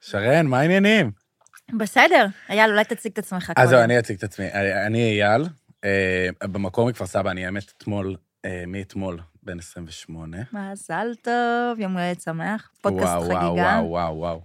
[0.00, 1.10] שרן, מה העניינים?
[1.78, 2.26] בסדר.
[2.48, 4.46] אייל, אולי תציג את עצמך אז זהו, אני אציג את עצמי.
[4.86, 5.42] אני אייל,
[5.84, 10.36] אה, במקור מכפר סבא, אני האמת אתמול, אה, מאתמול, בן 28.
[10.52, 12.70] מזל טוב, יום הולדת שמח.
[12.80, 13.36] פודקאסט חגיגה.
[13.36, 14.42] וואו, וואו, וואו, וואו.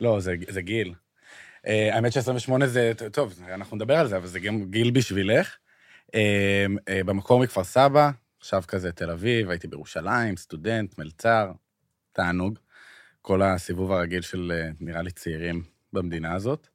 [0.00, 0.94] לא, זה, זה גיל.
[1.66, 5.56] אה, האמת ש-28 זה, טוב, אנחנו נדבר על זה, אבל זה גם גיל בשבילך.
[6.14, 11.52] אה, אה, במקור מכפר סבא, עכשיו כזה תל אביב, הייתי בירושלים, סטודנט, מלצר,
[12.12, 12.58] תענוג.
[13.28, 16.68] כל הסיבוב הרגיל של, אה, נראה לי, צעירים במדינה הזאת.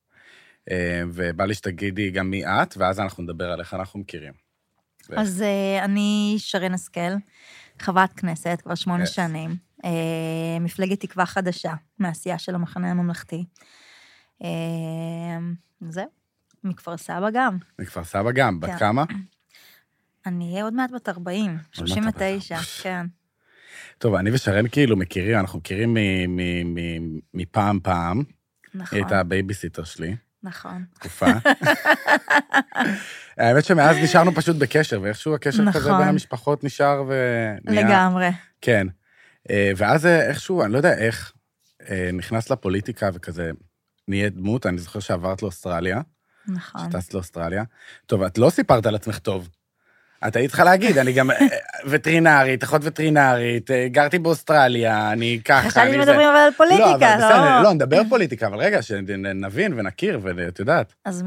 [0.71, 4.33] אה, ובא לי שתגידי גם מי את, ואז אנחנו נדבר על איך אנחנו מכירים.
[5.17, 7.11] אז אה, אני שרן השכל,
[7.79, 9.07] חברת כנסת כבר שמונה Yes.
[9.07, 9.55] שנים.
[10.61, 13.45] מפלגת תקווה חדשה, מהעשייה של המחנה הממלכתי.
[15.81, 16.05] זהו,
[16.63, 17.57] מכפר סבא גם.
[17.79, 18.77] מכפר סבא גם, בת כן.
[18.77, 19.03] כמה?
[20.25, 23.05] אני אהיה עוד מעט בת 40, 39, בת- כן.
[23.97, 25.97] טוב, אני ושרן כאילו מכירים, אנחנו מכירים
[27.33, 28.17] מפעם פעם.
[28.17, 30.83] היא נכון, הייתה הבייביסיטר שלי, נכון.
[30.93, 31.25] תקופה.
[33.37, 35.97] האמת שמאז נשארנו פשוט בקשר, ואיכשהו הקשר כזה נכון.
[35.97, 37.87] בין המשפחות נשאר ונהיה...
[37.87, 38.29] לגמרי.
[38.61, 38.87] כן.
[39.49, 41.33] אה, ואז אה, איכשהו, אני לא יודע איך,
[41.89, 43.51] אה, נכנס לפוליטיקה וכזה
[44.07, 46.01] נהיית דמות, אני זוכר שעברת לאוסטרליה,
[46.47, 46.91] נכון.
[46.91, 47.63] שטסת לאוסטרליה.
[48.05, 49.49] טוב, את לא סיפרת על עצמך טוב.
[50.27, 51.35] את היית צריכה להגיד, אני גם אה,
[51.85, 55.97] וטרינרית, אחות וטרינרית, אה, גרתי באוסטרליה, אני ככה, חשבתי אני זה.
[55.97, 57.63] שמדברים אבל על לא, פוליטיקה, אבל בסדר, לא?
[57.63, 60.93] לא, נדבר פוליטיקה, אבל רגע, שנבין ונכיר, ואת יודעת.
[61.05, 61.23] אז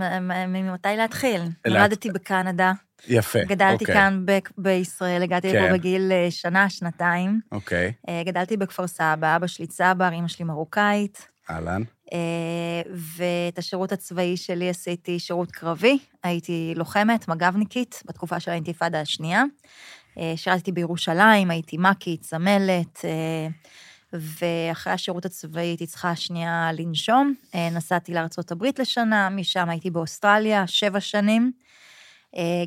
[0.48, 1.40] ממתי להתחיל?
[1.66, 2.72] נולדתי בקנדה,
[3.08, 3.38] יפה.
[3.44, 5.64] גדלתי אוקיי, כאן ב- בישראל, הגעתי כן.
[5.64, 7.40] לפה בגיל אה, שנה, שנתיים.
[7.52, 7.92] אוקיי,
[8.24, 11.35] גדלתי בכפר סבא, אבא שלי צבר, אמא שלי מרוקאית.
[11.50, 11.82] אהלן.
[12.12, 12.82] אה,
[13.16, 15.98] ואת השירות הצבאי שלי עשיתי שירות קרבי.
[16.22, 19.42] הייתי לוחמת, מג"בניקית, בתקופה של האינתיפאדה השנייה.
[20.18, 23.48] אה, שירתתי בירושלים, הייתי מ"כית, צמלת, אה,
[24.12, 27.34] ואחרי השירות הצבאי הייתי צריכה שנייה לנשום.
[27.72, 31.52] נסעתי לארה"ב לשנה, משם הייתי באוסטרליה שבע שנים.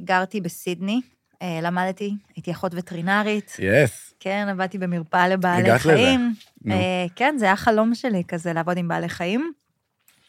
[0.04, 1.02] גרתי בסידני,
[1.44, 3.56] למדתי, הייתי אחות וטרינרית.
[3.60, 4.09] יס.
[4.20, 5.94] כן, עבדתי במרפאה לבעלי הגעת לזה.
[5.94, 6.34] חיים.
[6.70, 9.52] אה, כן, זה היה חלום שלי כזה, לעבוד עם בעלי חיים.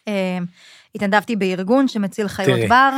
[0.09, 0.39] אה,
[0.95, 2.69] התנדבתי בארגון שמציל חיות תראי.
[2.69, 2.91] בר.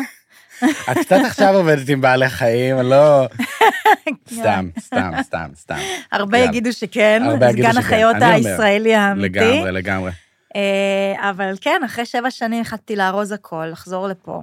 [0.92, 3.26] את קצת עכשיו עובדת עם בעלי חיים, לא...
[4.34, 5.78] סתם, סתם, סתם, סתם.
[6.12, 6.38] הרבה.
[6.38, 7.22] יגידו שכן,
[7.52, 7.78] סגן.
[7.78, 9.38] החיות הישראלי האמיתי.
[9.38, 10.10] לגמרי, לגמרי.
[10.56, 14.42] אה, אבל כן, אחרי שבע שנים החלטתי לארוז הכל, לחזור לפה.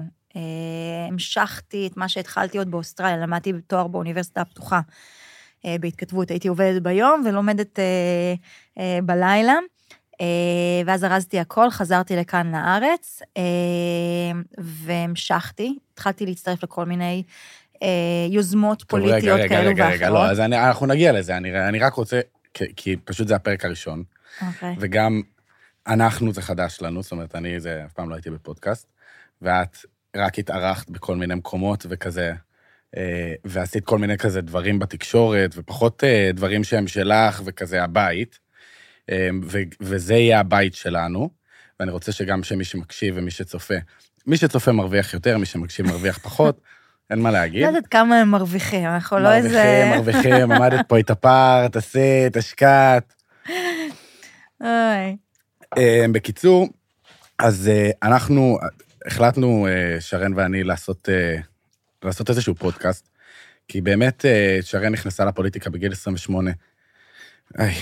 [1.08, 4.80] המשכתי את מה שהתחלתי עוד באוסטרליה, למדתי תואר באוניברסיטה הפתוחה
[5.80, 6.32] בהתכתבות.
[6.32, 7.84] הייתי עובדת ביום ולומדת אה,
[8.80, 9.54] אה, בלילה,
[10.22, 10.26] אה,
[10.86, 13.44] ואז ארזתי הכל, חזרתי לכאן לארץ, אה,
[14.58, 15.78] והמשכתי.
[15.94, 17.24] התחלתי להצטרף לכל מיני
[17.84, 17.88] אה,
[18.30, 19.98] יוזמות רגע, פוליטיות רגע, כאלו רגע, ואחרות.
[20.02, 22.20] רגע, לא, אז אני- אנחנו נגיע לזה, אני אני רק רוצה,
[22.54, 24.04] כי- כי פשוט זה הפרק הראשון,
[24.48, 24.76] אוקיי.
[24.80, 25.22] וגם
[25.88, 28.88] אנחנו, זה חדש לנו, זאת אומרת, אני זה, אף פעם לא הייתי בפודקאסט,
[29.42, 29.78] ואת
[30.16, 32.34] רק התארחת בכל מיני מקומות וכזה, אה,
[33.46, 38.40] ועשית כל מיני כזה דברים בתקשורת, ופחות אה, דברים שהם שלך וכזה הבית,
[39.10, 41.30] אה, ו- וזה יהיה הבית שלנו,
[41.80, 43.74] ואני רוצה שגם שמי שמקשיב ומי שצופה,
[44.28, 46.62] מי שצופה מרוויח יותר, מי שמקשיב מרוויח פחות,
[47.10, 47.62] אין מה להגיד.
[47.62, 49.50] לא יודעת כמה הם מרוויחים, אנחנו לא איזה...
[49.50, 53.14] מרוויחים, מרוויחים, עמדת פה, התאפרת, עשית, השקעת.
[54.62, 55.18] אוי.
[55.78, 56.68] אה, בקיצור,
[57.40, 58.58] אז אה, אנחנו
[59.06, 61.36] החלטנו, אה, שרן ואני, לעשות, אה,
[62.04, 63.10] לעשות איזשהו פודקאסט,
[63.68, 66.52] כי באמת אה, שרן נכנסה לפוליטיקה בגיל 28.
[67.60, 67.74] איי,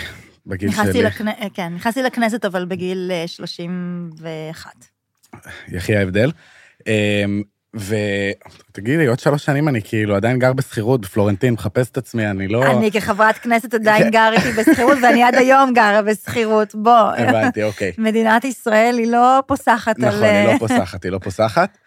[0.45, 1.03] בגיל שלי.
[1.03, 1.25] לכנ...
[1.53, 4.71] כן, נכנסתי לכנסת, אבל בגיל אה, 31.
[5.67, 6.31] יחי ההבדל.
[6.87, 7.25] אה,
[7.73, 12.65] ותגידי, עוד שלוש שנים אני כאילו עדיין גר בשכירות בפלורנטין, מחפש את עצמי, אני לא...
[12.65, 16.75] אני כחברת כנסת עדיין גר איתי בשכירות, ואני עד היום גרה בשכירות.
[16.75, 17.91] בוא, הבנתי, אוקיי.
[17.97, 20.09] מדינת ישראל היא לא פוסחת על...
[20.09, 21.77] נכון, היא לא פוסחת, היא לא פוסחת.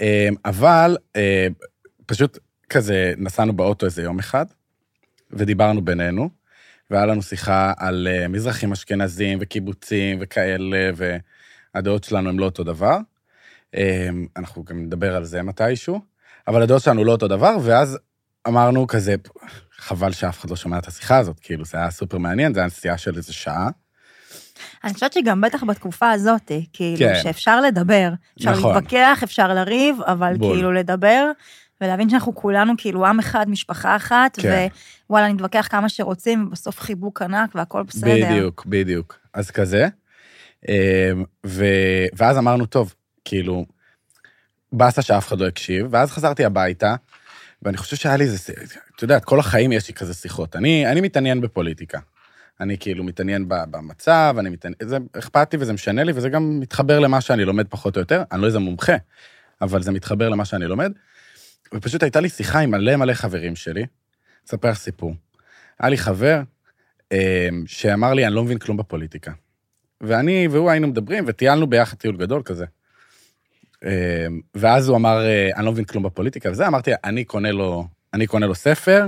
[0.00, 1.46] אה, אבל אה,
[2.08, 2.38] פשוט
[2.68, 4.46] כזה נסענו באוטו איזה יום אחד,
[5.30, 6.30] ודיברנו בינינו,
[6.90, 10.90] והיה לנו שיחה על אה, מזרחים אשכנזים וקיבוצים וכאלה,
[11.74, 12.98] והדעות שלנו הן לא אותו דבר.
[13.74, 16.00] אה, אנחנו גם נדבר על זה מתישהו,
[16.48, 17.98] אבל הדעות שלנו לא אותו דבר, ואז
[18.48, 19.14] אמרנו כזה,
[19.76, 22.66] חבל שאף אחד לא שומע את השיחה הזאת, כאילו, זה היה סופר מעניין, זה היה
[22.66, 23.68] נסיעה של איזה שעה.
[24.84, 27.20] אני חושבת שגם בטח בתקופה הזאת, כאילו, כן.
[27.22, 28.10] שאפשר לדבר.
[28.38, 28.74] אפשר נכון.
[28.74, 30.54] להתווכח, אפשר לריב, אבל בול.
[30.54, 31.30] כאילו לדבר,
[31.80, 34.66] ולהבין שאנחנו כולנו כאילו עם אחד, משפחה אחת, כן.
[35.10, 38.10] ווואלה, נתווכח כמה שרוצים, ובסוף חיבוק ענק והכל בסדר.
[38.14, 39.18] בדיוק, בדיוק.
[39.34, 39.88] אז כזה.
[40.68, 41.64] אמ, ו...
[42.12, 42.94] ואז אמרנו, טוב,
[43.24, 43.66] כאילו,
[44.72, 46.94] באסה שאף אחד לא הקשיב, ואז חזרתי הביתה,
[47.62, 48.52] ואני חושב שהיה לי איזה,
[48.96, 50.56] את יודעת, כל החיים יש לי כזה שיחות.
[50.56, 51.98] אני, אני מתעניין בפוליטיקה.
[52.60, 56.98] אני כאילו מתעניין במצב, אני מתעניין, זה אכפת לי וזה משנה לי, וזה גם מתחבר
[56.98, 58.22] למה שאני לומד פחות או יותר.
[58.32, 58.96] אני לא איזה מומחה,
[59.60, 60.92] אבל זה מתחבר למה שאני לומד.
[61.74, 63.86] ופשוט הייתה לי שיחה עם מלא מלא חברים שלי.
[64.48, 65.14] אספר לך סיפור.
[65.78, 66.40] היה לי חבר
[67.12, 69.32] אה, שאמר לי, אני לא מבין כלום בפוליטיקה.
[70.00, 72.64] ואני והוא היינו מדברים, וטיילנו ביחד טיול גדול כזה.
[73.84, 77.86] אה, ואז הוא אמר, אה, אני לא מבין כלום בפוליטיקה, וזה, אמרתי, אני קונה לו,
[78.14, 79.06] אני קונה לו ספר,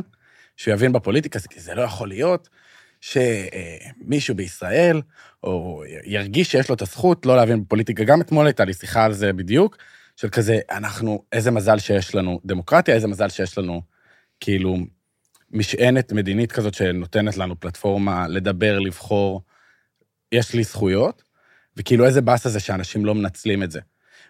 [0.57, 2.49] שהוא יבין בפוליטיקה, כי זה לא יכול להיות
[3.01, 5.03] שמישהו בישראל,
[5.45, 8.05] או ירגיש שיש לו את הזכות לא להבין בפוליטיקה.
[8.05, 9.77] גם אתמול הייתה לי שיחה על זה בדיוק,
[10.21, 13.83] של כזה, אנחנו, איזה מזל שיש לנו דמוקרטיה, איזה מזל שיש לנו,
[14.41, 14.77] כאילו,
[15.51, 19.43] משענת מדינית כזאת שנותנת לנו פלטפורמה לדבר, לבחור,
[20.33, 21.23] יש לי זכויות,
[21.77, 23.81] וכאילו איזה באסה זה שאנשים לא מנצלים את זה.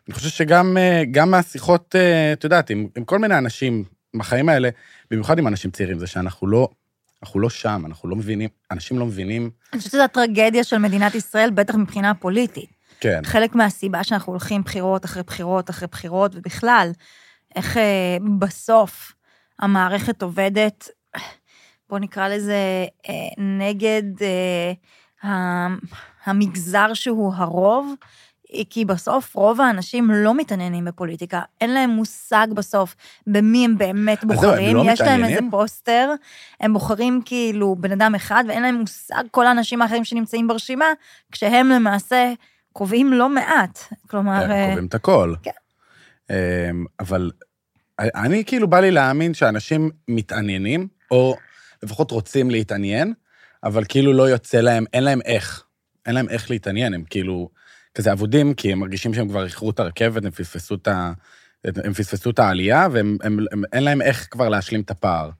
[0.08, 3.84] אני חושב שגם אה, גם מהשיחות, אה, את יודעת, עם, עם כל מיני אנשים
[4.16, 4.68] בחיים האלה,
[5.10, 6.68] במיוחד עם אנשים צעירים, זה שאנחנו לא,
[7.22, 11.14] אנחנו לא שם, אנחנו לא מבינים, אנשים לא מבינים, אני חושבת שזו הטרגדיה של מדינת
[11.14, 12.79] ישראל, בטח מבחינה פוליטית.
[13.00, 16.90] כן, חלק מהסיבה שאנחנו הולכים בחירות אחרי בחירות אחרי בחירות, ובכלל,
[17.56, 19.12] איך אה, בסוף
[19.58, 20.88] המערכת עובדת,
[21.90, 25.66] בוא נקרא לזה, אה, נגד אה,
[26.24, 27.94] המגזר שהוא הרוב,
[28.54, 34.24] אה, כי בסוף רוב האנשים לא מתעניינים בפוליטיקה, אין להם מושג בסוף במי הם באמת
[34.24, 35.50] בוחרים, לא יש להם איזה מתעניינים?
[35.50, 36.14] פוסטר,
[36.60, 40.86] הם בוחרים כאילו בן אדם אחד, ואין להם מושג כל האנשים האחרים שנמצאים ברשימה,
[41.32, 42.32] כשהם למעשה
[42.72, 43.78] קובעים לא מעט.
[44.10, 45.34] כלומר, הם אה, קובעים את הכל.
[45.42, 45.50] כן.
[46.30, 47.30] אמ, אבל
[48.00, 51.36] אני כאילו בא לי להאמין שאנשים מתעניינים, או
[51.82, 53.14] לפחות רוצים להתעניין,
[53.64, 55.64] אבל כאילו לא יוצא להם, אין להם איך.
[56.06, 57.48] אין להם איך להתעניין, הם כאילו
[57.94, 61.12] כזה אבודים, כי הם מרגישים שהם כבר איחרו את הרכבת, הם פספסו את ה...
[61.64, 65.30] הם פספסו את העלייה, והם הם, הם, אין להם איך כבר להשלים את הפער.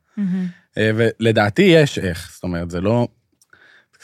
[0.79, 3.09] אה, ולדעתי יש איך, זאת אומרת, זה לא...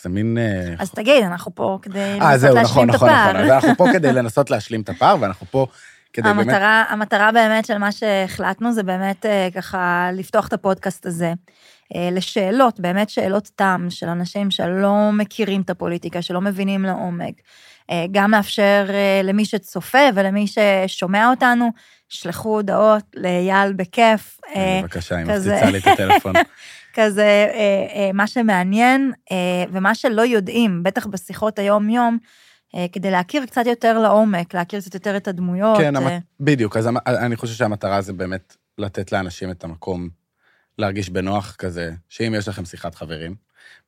[0.02, 0.38] זה מין...
[0.38, 3.18] אה, אז תגיד, אנחנו פה כדי אה, לנסות זהו, נכון, להשלים את נכון, נכון.
[3.18, 3.44] הפער.
[3.44, 5.66] אז אנחנו פה כדי לנסות להשלים את הפער, ואנחנו פה
[6.12, 6.60] כדי באמת...
[6.88, 11.32] המטרה, באמת של מה שהחלטנו זה באמת אה, ככה לפתוח את הפודקאסט הזה
[11.94, 17.34] אה, לשאלות, באמת שאלות תם של אנשים שלא מכירים את הפוליטיקה, שלא מבינים לעומק.
[17.90, 21.70] אה, גם לאפשר אה, למי שצופה ולמי ששומע אותנו,
[22.08, 24.40] שלחו הודעות לאייל בכיף.
[24.56, 25.26] אה, בבקשה, היא.
[25.26, 26.32] מפציצה לי את הטלפון.
[27.00, 27.22] כזה,
[27.54, 27.56] אה,
[27.94, 29.36] אה, מה שמעניין אה,
[29.72, 32.18] ומה שלא יודעים, בטח בשיחות היום-יום,
[32.74, 35.78] אה, כדי להכיר קצת יותר לעומק, להכיר קצת יותר את הדמויות.
[35.78, 40.08] כן, אה, המת- בדיוק, אז המ- אני חושב שהמטרה זה באמת לתת לאנשים את המקום
[40.78, 43.34] להרגיש בנוח כזה, שאם יש לכם שיחת חברים,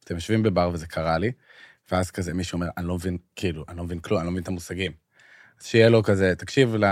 [0.05, 1.33] אתם יושבים בבר וזה קרה לי,
[1.93, 4.43] ואז כזה מישהו אומר, אני לא מבין, כאילו, אני לא מבין כלום, אני לא מבין
[4.43, 4.93] את המושגים.
[5.61, 6.85] אז שיהיה לו כזה, תקשיב ל...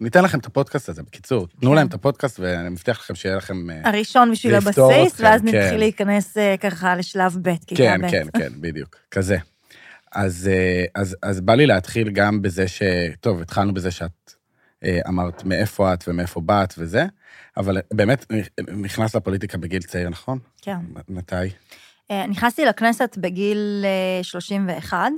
[0.00, 1.76] ניתן לכם את הפודקאסט הזה, בקיצור, תנו כן.
[1.76, 3.70] להם את הפודקאסט ואני מבטיח לכם שיהיה לכם...
[3.70, 5.46] אה, הראשון בשביל הבסיס, ואז כן.
[5.46, 8.10] נתחיל להיכנס אה, ככה לשלב ב', כיתה כן, ב'.
[8.10, 9.36] כן, כן, בדיוק, כזה.
[10.12, 12.82] אז, אה, אז, אז בא לי להתחיל גם בזה ש...
[13.20, 14.32] טוב, התחלנו בזה שאת
[15.08, 17.06] אמרת מאיפה את ומאיפה באת וזה,
[17.56, 18.26] אבל באמת
[18.76, 20.38] נכנס לפוליטיקה בגיל צעיר, נכון?
[20.62, 20.76] כן.
[21.08, 21.34] מתי?
[22.28, 25.08] נכנסתי לכנסת בגיל אה, 31, אה,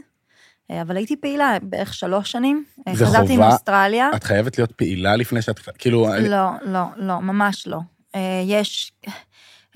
[0.83, 2.65] אבל הייתי פעילה בערך שלוש שנים.
[2.89, 3.49] אה, זה חזרתי חובה?
[3.49, 4.11] מאוסטרליה.
[4.17, 5.61] את חייבת להיות פעילה לפני שאת...
[5.79, 6.15] כאילו...
[6.15, 7.79] אני- לא, לא, לא, ממש לא.
[8.15, 8.93] אה, יש...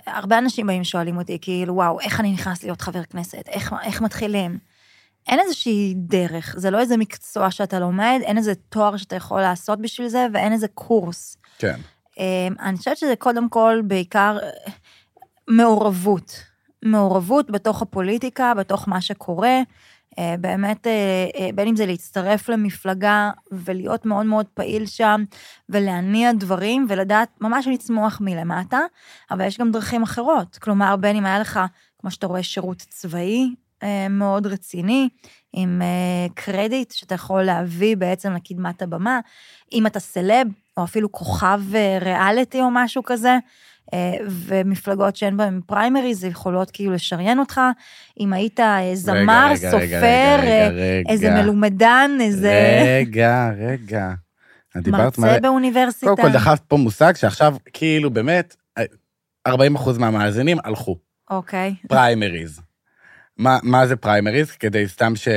[0.07, 3.43] הרבה אנשים באים ושואלים אותי, כאילו, וואו, איך אני נכנס להיות חבר כנסת?
[3.49, 4.59] איך, איך מתחילים?
[5.29, 9.81] אין איזושהי דרך, זה לא איזה מקצוע שאתה לומד, אין איזה תואר שאתה יכול לעשות
[9.81, 11.37] בשביל זה, ואין איזה קורס.
[11.59, 11.77] כן.
[12.19, 14.73] אה, אני חושבת שזה קודם כל בעיקר אה,
[15.49, 16.41] מעורבות.
[16.83, 19.59] מעורבות בתוך הפוליטיקה, בתוך מה שקורה.
[20.19, 25.25] אה, באמת, אה, אה, בין אם זה להצטרף למפלגה ולהיות מאוד מאוד פעיל שם,
[25.69, 28.81] ולהניע דברים, ולדעת ממש לצמוח מלמטה,
[29.31, 30.59] אבל יש גם דרכים אחרות.
[30.59, 31.61] כלומר, בין אם היה לך,
[31.99, 33.55] כמו שאתה רואה, שירות צבאי
[34.11, 35.09] מאוד רציני,
[35.53, 35.83] עם
[36.35, 39.21] קרדיט שאתה יכול להביא בעצם לקדמת הבמה,
[39.73, 41.61] אם אתה סלב, או אפילו כוכב
[42.01, 43.39] ריאליטי או משהו כזה,
[44.29, 47.61] ומפלגות שאין בהן פריימריז, יכולות כאילו לשריין אותך.
[48.21, 51.11] אם היית אה, זמר, רגע, רגע, סופר, רגע, רגע, אה, רגע.
[51.11, 54.13] איזה מלומדן, איזה רגע, רגע.
[54.77, 55.29] את דיברת מלא...
[55.29, 56.07] מרצה באוניברסיטה.
[56.07, 58.57] קודם כל דחפת פה מושג שעכשיו, כאילו, באמת,
[59.47, 60.97] 40 אחוז מהמאזינים הלכו.
[61.31, 61.75] אוקיי.
[61.89, 62.61] פריימריז.
[63.37, 64.51] מה, מה זה פריימריז?
[64.51, 65.29] כדי סתם ש...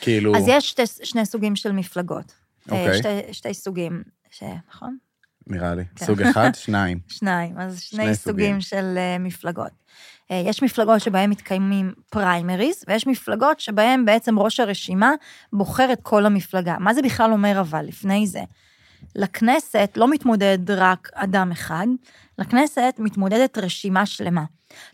[0.00, 0.36] כאילו...
[0.36, 2.32] אז יש שתי, שני סוגים של מפלגות.
[2.72, 2.98] אה, אוקיי.
[2.98, 4.42] שתי, שתי סוגים, ש...
[4.68, 4.96] נכון?
[5.50, 5.84] נראה לי.
[5.96, 6.06] כן.
[6.06, 6.98] סוג אחד, שניים.
[7.08, 8.60] שניים, אז שני, שני סוגים סוגים.
[8.60, 9.70] של אה, מפלגות.
[10.30, 15.12] אה, יש מפלגות שבהן מתקיימים פריימריז, ויש מפלגות שבהן בעצם ראש הרשימה
[15.52, 16.76] בוחר את כל המפלגה.
[16.78, 18.40] מה זה בכלל אומר אבל, לפני זה?
[19.16, 21.86] לכנסת לא מתמודד רק אדם אחד,
[22.38, 24.44] לכנסת מתמודדת רשימה שלמה.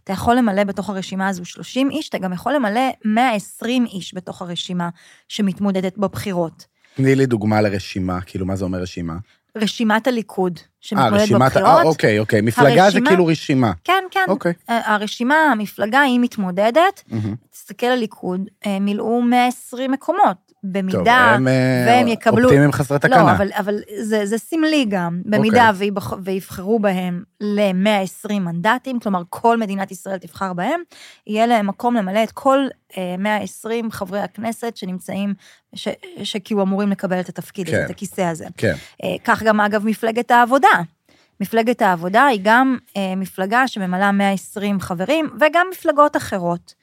[0.05, 4.43] אתה יכול למלא בתוך הרשימה הזו 30 איש, אתה גם יכול למלא 120 איש בתוך
[4.43, 4.89] הרשימה
[5.29, 6.67] שמתמודדת בבחירות.
[6.95, 9.17] תני לי דוגמה לרשימה, כאילו, מה זה אומר רשימה?
[9.57, 11.43] רשימת הליכוד, אה, שמתמודדת רשימת...
[11.43, 11.85] אה, בבחירות.
[11.85, 12.41] אוקיי, אוקיי.
[12.41, 13.73] מפלגה זה הרשימה- כאילו רשימה.
[13.85, 14.25] כן, כן.
[14.29, 14.53] אוקיי.
[14.69, 17.35] ה- הרשימה, המפלגה, היא מתמודדת, מהמם.
[17.51, 20.46] תסתכל על ליכוד, הם מילאו 120 מקומות.
[20.73, 22.45] טוב, במידה הם אה, והם יקבלו...
[22.45, 23.17] אופטימיים חסרי תקנה.
[23.17, 25.21] לא, אבל, אבל זה, זה סמלי גם.
[25.25, 25.79] במידה אוקיי.
[25.79, 30.81] ויבח, ויבחרו בהם ל-120 מנדטים, כלומר כל מדינת ישראל תבחר בהם,
[31.27, 32.59] יהיה להם מקום למלא את כל
[32.99, 35.35] אה, 120 חברי הכנסת שנמצאים,
[35.75, 35.89] ש,
[36.23, 37.85] שכאילו אמורים לקבל את התפקיד הזה, כן.
[37.85, 38.47] את הכיסא הזה.
[38.57, 38.75] כן.
[39.05, 40.83] אה, כך גם, אגב, מפלגת העבודה.
[41.41, 46.75] מפלגת העבודה היא גם אה, מפלגה שממלאה 120 חברים, וגם מפלגות אחרות.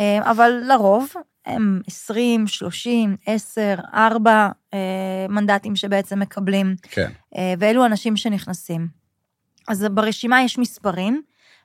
[0.00, 1.08] אה, אבל לרוב
[1.46, 4.78] הם 20, 30, 10, 4 אה,
[5.28, 7.10] מנדטים שבעצם מקבלים, כן.
[7.36, 8.88] אה, ואלו אנשים שנכנסים.
[9.68, 11.22] אז ברשימה יש מספרים,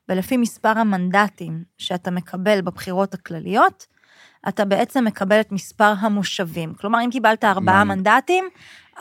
[0.10, 3.88] ולפי מספר המנדטים שאתה מקבל בבחירות הכלליות,
[4.48, 6.74] אתה בעצם מקבל את מספר המושבים.
[6.74, 7.96] כלומר, אם קיבלת ארבעה מה?
[7.96, 8.46] מנדטים,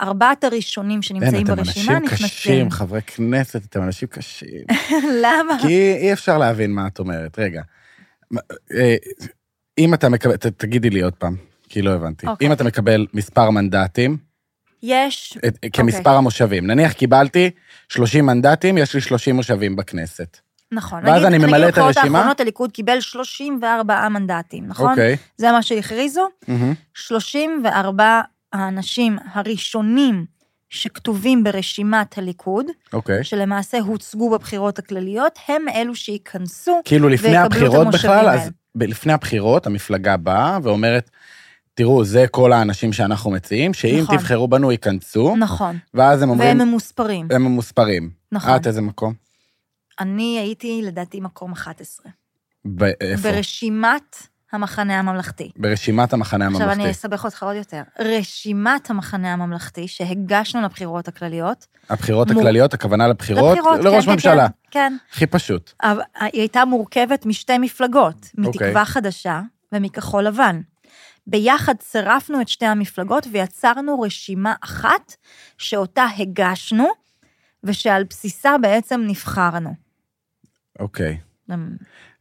[0.01, 2.27] ארבעת הראשונים שנמצאים אין, אתם ברשימה אנשים נכנסים.
[2.27, 4.65] קשים, חברי כנסת, אתם אנשים קשים.
[5.23, 5.57] למה?
[5.61, 7.39] כי אי אפשר להבין מה את אומרת.
[7.39, 7.61] רגע.
[9.77, 11.35] אם אתה מקבל, ת- תגידי לי עוד פעם,
[11.69, 12.27] כי לא הבנתי.
[12.27, 12.47] אוקיי.
[12.47, 14.17] אם אתה מקבל מספר מנדטים,
[14.83, 17.49] יש, את- כמספר המושבים, נניח קיבלתי
[17.89, 20.37] 30 מנדטים, יש לי 30 מושבים בכנסת.
[20.71, 20.99] נכון.
[21.05, 22.17] ואז נגיד- אני ממלא נגיד את בבחירות הרשימה?
[22.17, 24.89] האחרונות הליכוד קיבל 34 מנדטים, נכון?
[24.89, 25.17] אוקיי.
[25.37, 26.27] זה מה שהכריזו.
[26.47, 26.73] מהמם.
[26.93, 28.21] 34
[28.53, 30.25] האנשים הראשונים
[30.69, 33.23] שכתובים ברשימת הליכוד, אוקיי.
[33.23, 36.81] שלמעשה הוצגו בבחירות הכלליות, הם אלו שייכנסו.
[36.85, 38.29] כאילו לפני הבחירות בכלל.
[38.29, 41.09] אז לפני הבחירות המפלגה באה ואומרת,
[41.73, 44.17] תראו, זה כל האנשים שאנחנו מציעים, שאם נכון.
[44.17, 45.77] תבחרו בנו ייכנסו, נכון.
[45.93, 47.27] ואז הם אומרים, והם ממוספרים.
[47.31, 48.09] הם ממוספרים.
[48.31, 48.55] נכון.
[48.55, 49.13] את איזה מקום?
[49.99, 52.11] אני הייתי לדעתי מקום 11.
[52.65, 53.31] ב- איפה?
[53.31, 54.15] ברשימת
[54.51, 55.51] המחנה הממלכתי.
[55.57, 56.81] ברשימת המחנה עכשיו הממלכתי.
[56.83, 57.81] אני אסבך אותך עוד יותר.
[57.99, 64.11] רשימת המחנה הממלכתי שהגשנו לבחירות הכלליות, הבחירות מור- הכלליות, הכוונה לבחירות, לבחירות, לראש כן, כן,
[64.11, 64.47] ממשלה.
[64.47, 64.97] כן, כן.
[65.11, 65.71] הכי פשוט.
[65.83, 68.85] אבל היא הייתה מורכבת משתי מפלגות, מתקווה אוקיי.
[68.85, 70.61] חדשה ומכחול לבן.
[71.27, 75.15] ביחד צירפנו את שתי המפלגות ויצרנו רשימה אחת
[75.57, 76.87] שאותה הגשנו,
[77.63, 79.75] ושעל בסיסה בעצם נבחרנו.
[80.79, 81.17] אוקיי.
[81.45, 81.69] אתם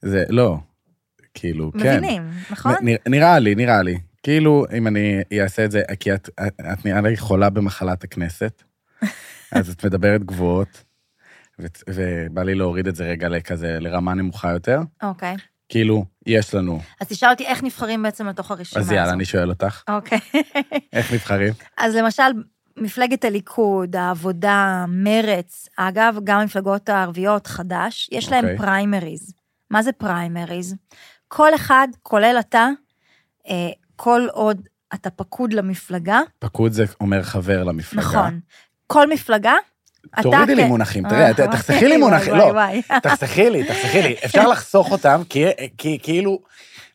[0.02, 0.56] זה, לא.
[1.34, 1.78] כאילו, כן.
[1.98, 2.74] מבינים, נכון?
[2.82, 3.98] נ- נראה לי, נראה לי.
[4.22, 8.62] כאילו, אם אני אעשה את זה, כי את, את, את נראה לי חולה במחלת הכנסת,
[9.52, 10.84] אז את מדברת גבוהות,
[11.88, 14.80] ובא לי להוריד את זה רגע לכזה, לרמה נמוכה יותר.
[15.02, 15.36] אוקיי.
[15.68, 16.80] כאילו, יש לנו.
[17.00, 19.12] אז תשאל אותי איך נבחרים בעצם לתוך הרשימה אז יאללה, הזו.
[19.14, 20.18] אני שואל אותך, אוקיי.
[20.92, 21.52] איך נבחרים?
[21.78, 22.22] אז למשל,
[22.76, 28.58] מפלגת הליכוד, העבודה, מרץ, אגב, גם המפלגות הערביות, חד"ש, יש להם אוקיי.
[28.58, 29.34] פריימריז.
[29.70, 30.74] מה זה פריימריז?
[31.28, 32.68] כל אחד, כולל אתה,
[33.48, 38.02] אה, כל עוד אתה פקוד למפלגה, פקוד זה אומר חבר למפלגה.
[38.02, 38.40] נכון.
[38.86, 39.54] כל מפלגה,
[40.22, 42.52] תורידי לי כ- מונחים, אה, תראי, ת- וואי, תחסכי לי מונחים, לא.
[43.02, 44.14] תחסכי לי, תחסכי לי.
[44.24, 45.22] אפשר לחסוך אותם,
[45.78, 46.38] כי כאילו,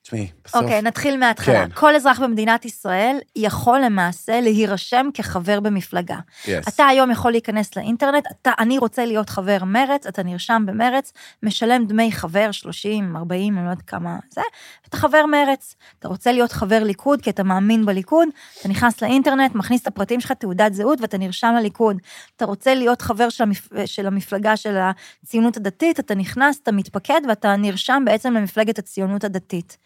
[0.05, 0.61] תשמעי, בסוף...
[0.61, 1.65] אוקיי, נתחיל מההתחלה.
[1.67, 1.69] כן.
[1.73, 6.17] כל אזרח במדינת ישראל יכול למעשה להירשם כחבר במפלגה.
[6.45, 6.49] Yes.
[6.67, 11.85] אתה היום יכול להיכנס לאינטרנט, אתה, אני רוצה להיות חבר מרץ, אתה נרשם במרץ, משלם
[11.85, 14.41] דמי חבר, 30, 40, אני לא יודעת כמה זה,
[14.89, 15.75] אתה חבר מרץ.
[15.99, 18.27] אתה רוצה להיות חבר ליכוד, כי אתה מאמין בליכוד,
[18.59, 21.97] אתה נכנס לאינטרנט, מכניס את הפרטים שלך, תעודת זהות, ואתה נרשם לליכוד.
[22.35, 23.67] אתה רוצה להיות חבר של, המפ...
[23.85, 24.77] של המפלגה של
[25.23, 29.77] הציונות הדתית, אתה נכנס, אתה מתפקד, ואתה נרשם בעצם למפלגת הציונות הדתית.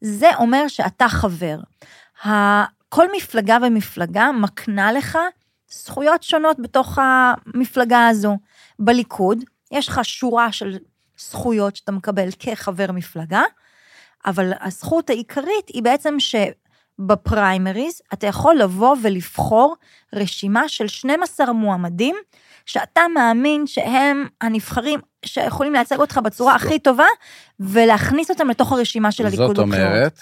[0.00, 1.58] זה אומר שאתה חבר.
[2.88, 5.18] כל מפלגה ומפלגה מקנה לך
[5.70, 8.38] זכויות שונות בתוך המפלגה הזו.
[8.78, 9.38] בליכוד
[9.70, 10.78] יש לך שורה של
[11.18, 13.42] זכויות שאתה מקבל כחבר מפלגה,
[14.26, 19.76] אבל הזכות העיקרית היא בעצם שבפריימריז אתה יכול לבוא ולבחור
[20.14, 22.16] רשימה של 12 מועמדים,
[22.66, 27.06] שאתה מאמין שהם הנבחרים שיכולים לייצג אותך בצורה הכי טובה,
[27.60, 29.58] ולהכניס אותם לתוך הרשימה של הליכוד זאת.
[29.58, 30.20] אומרת,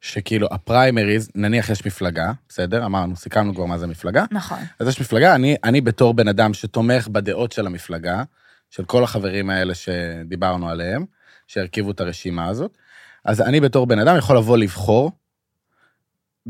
[0.00, 2.86] שכאילו הפריימריז, נניח יש מפלגה, בסדר?
[2.86, 4.24] אמרנו, סיכמנו כבר מה זה מפלגה.
[4.30, 4.58] נכון.
[4.78, 8.22] אז יש מפלגה, אני, אני בתור בן אדם שתומך בדעות של המפלגה,
[8.70, 11.04] של כל החברים האלה שדיברנו עליהם,
[11.46, 12.78] שהרכיבו את הרשימה הזאת,
[13.24, 15.12] אז אני בתור בן אדם יכול לבוא לבחור,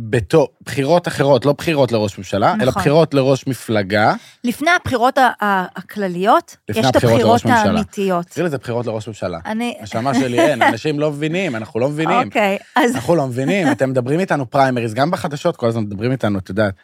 [0.09, 2.61] בתור, בחירות אחרות, לא בחירות לראש ממשלה, נכון.
[2.61, 2.71] אלא.
[2.71, 4.15] בחירות לראש מפלגה.
[4.45, 5.19] לפני הבחירות
[5.77, 7.71] הכלליות, לפני יש את הבחירות הבחירות לראש ממשלה.
[7.73, 8.27] האמיתיות.
[8.27, 9.39] תראי לזה בחירות לראש ממשלה.
[9.47, 9.77] אני...
[9.83, 12.27] נשמה שלי אין, אנשים לא מבינים, אנחנו לא מבינים.
[12.29, 16.39] אוקיי, אז אנחנו לא מבינים, אתם מדברים איתנו פריימריז, גם בחדשות כל הזמן מדברים איתנו,
[16.39, 16.75] את יודעת,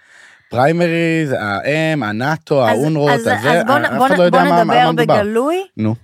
[0.48, 4.48] הפריימריז, האם, הנאטו, אז- האונרות, אז- הזה, אז בוא אף בוא אחד לא יודע בוא
[4.48, 5.14] מה- על מה נדבר מדובר.
[5.20, 5.56] בגלוי.
[5.76, 5.94] נו,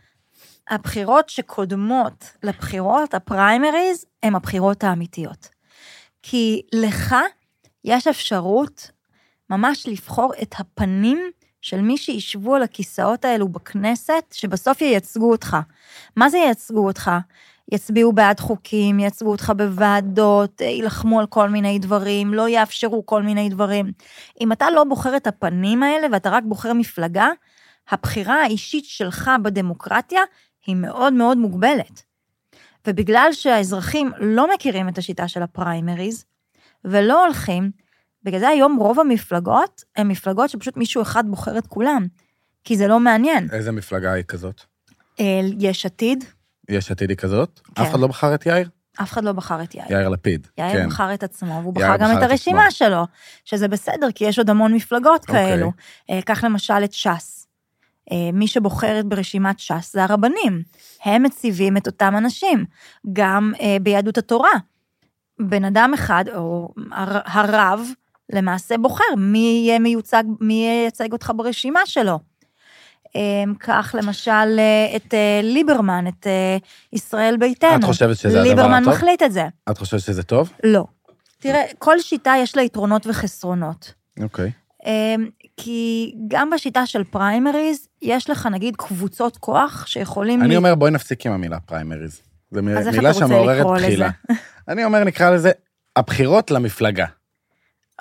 [0.70, 5.48] הבחירות שקודמות לבחירות, הפריימריז, הן הבחירות האמיתיות.
[6.22, 7.14] כי לך
[7.84, 8.90] יש אפשרות
[9.50, 15.56] ממש לבחור את הפנים של מי שישבו על הכיסאות האלו בכנסת, שבסוף ייצגו אותך.
[16.16, 17.10] מה זה ייצגו אותך?
[17.72, 23.48] יצביעו בעד חוקים, ייצגו אותך בוועדות, יילחמו על כל מיני דברים, לא יאפשרו כל מיני
[23.48, 23.92] דברים.
[24.40, 27.28] אם אתה לא בוחר את הפנים האלה ואתה רק בוחר מפלגה,
[27.90, 30.20] הבחירה האישית שלך בדמוקרטיה
[30.66, 32.11] היא מאוד מאוד מוגבלת.
[32.86, 36.24] ובגלל שהאזרחים לא מכירים את השיטה של הפריימריז,
[36.84, 37.70] ולא הולכים,
[38.24, 42.06] בגלל זה היום רוב המפלגות הן מפלגות שפשוט מישהו אחד בוחר את כולם,
[42.64, 43.48] כי זה לא מעניין.
[43.52, 44.60] איזה מפלגה היא כזאת?
[45.20, 46.24] אה, יש עתיד,
[46.68, 47.60] יש עתיד היא כזאת?
[47.74, 47.82] כן.
[47.82, 48.68] אף אחד לא בחר את יאיר?
[49.02, 49.86] אף אחד לא בחר את יאיר.
[49.90, 50.46] יאיר לפיד.
[50.58, 50.88] יאיר כן.
[50.88, 52.76] בחר את עצמו, והוא יאיר בחר גם בחר את את הרשימה עצמו.
[52.76, 53.06] שלו,
[53.44, 55.46] שזה בסדר, כי יש עוד המון מפלגות אוקיי.
[55.46, 55.72] כאלו.
[56.10, 57.41] אה, קח למשל את ש"ס.
[58.12, 60.62] אה, מי שבוחרת ברשימת ש"ס זה הרבנים.
[61.04, 62.64] הם מציבים את אותם אנשים.
[63.12, 64.50] גם אה, ביהדות התורה.
[65.40, 67.80] בן אדם אחד, או הר- הרב,
[68.32, 70.54] למעשה בוחר מי יהיה מיוצג, מי
[70.84, 72.18] ייצג אותך ברשימה שלו.
[73.58, 76.26] קח למשל אה, את אה, ליברמן, את
[76.92, 77.76] ישראל ביתנו.
[77.78, 78.94] את חושבת שזה הדבר ליברמן הטוב?
[78.94, 79.44] מחליט את זה.
[79.70, 80.52] את חושבת שזה טוב?
[80.64, 80.84] לא.
[81.38, 83.94] תראה, כל שיטה יש לה יתרונות וחסרונות.
[84.22, 84.50] אוקיי.
[84.86, 90.42] אמ, כי גם בשיטה של פריימריז, יש לך נגיד קבוצות כוח שיכולים...
[90.42, 92.20] אני אומר, בואי נפסיק עם המילה פריימריז.
[92.52, 94.10] זו מילה שמעוררת בחילה.
[94.68, 95.50] אני אומר, נקרא לזה
[95.96, 97.06] הבחירות למפלגה.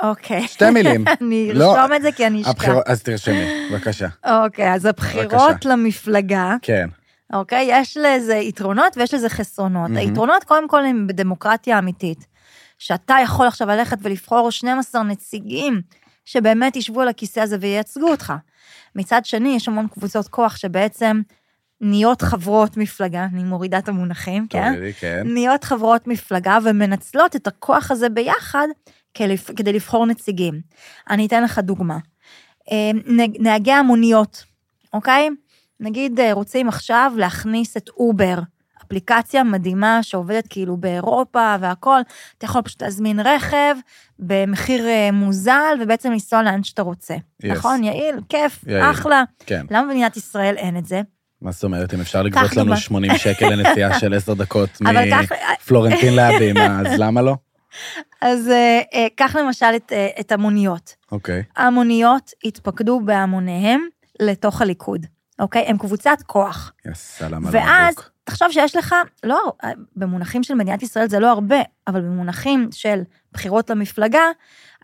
[0.03, 0.48] אוקיי.
[0.48, 1.05] שתי מילים.
[1.22, 2.74] אני לא, ארשום את זה כי אני אשכח.
[2.86, 4.08] אז תרשמי, בבקשה.
[4.25, 6.89] אוקיי, אז הבחירות למפלגה, כן.
[7.34, 9.89] אוקיי, יש לזה יתרונות ויש לזה חסרונות.
[9.89, 9.98] מהמם.
[9.98, 12.31] היתרונות קודם כל הם בדמוקרטיה אמיתית.
[12.77, 15.81] שאתה יכול עכשיו ללכת ולבחור 12 נציגים
[16.25, 18.34] שבאמת ישבו על הכיסא הזה וייצגו אותך.
[18.96, 21.22] מצד שני, יש המון קבוצות כוח שבעצם
[21.82, 24.74] נהיות חברות מפלגה, אני מורידה את המונחים, כן?
[25.00, 25.22] כן.
[25.25, 28.68] נהיות חברות מפלגה ומנצלות את הכוח הזה ביחד
[29.56, 30.62] כדי לבחור נציגים.
[31.10, 31.98] אני אתן לך דוגמה.
[32.94, 34.44] נ- נהגי המוניות,
[34.94, 35.29] אוקיי?
[35.79, 38.40] נגיד אה, רוצים עכשיו להכניס את אובר,
[38.92, 42.01] אפליקציה מדהימה שעובדת כאילו באירופה והכול,
[42.38, 43.75] אתה יכול פשוט להזמין רכב
[44.20, 47.16] במחיר אה, מוזל ובעצם לנסוע לאן שאתה רוצה.
[47.16, 47.48] Yes.
[47.48, 47.84] נכון?
[47.84, 48.92] יעיל, כיף, יעיל.
[48.92, 49.24] אחלה.
[49.46, 49.66] כן.
[49.72, 51.01] למה במדינת ישראל אין את זה?
[51.42, 52.77] מה זאת אומרת, אם אפשר לגבות לנו דוגמה.
[52.77, 54.70] 80 שקל לנסיעה של 10 דקות
[55.62, 57.36] מפלורנטין להבימה, אז למה לא?
[58.22, 60.96] אז אה, אה, קח למשל את, את המוניות.
[61.12, 61.44] אוקיי.
[61.58, 63.82] המוניות התפקדו בהמוניהם
[64.20, 65.06] לתוך הליכוד,
[65.40, 65.66] אוקיי?
[65.68, 66.74] הם קבוצת כוח.
[66.86, 67.96] יא סלאם על ואז.
[68.24, 69.53] תחשוב שיש לך, לא,
[69.96, 73.01] במונחים של מדינת ישראל זה לא הרבה, אבל במונחים של
[73.34, 74.24] בחירות למפלגה,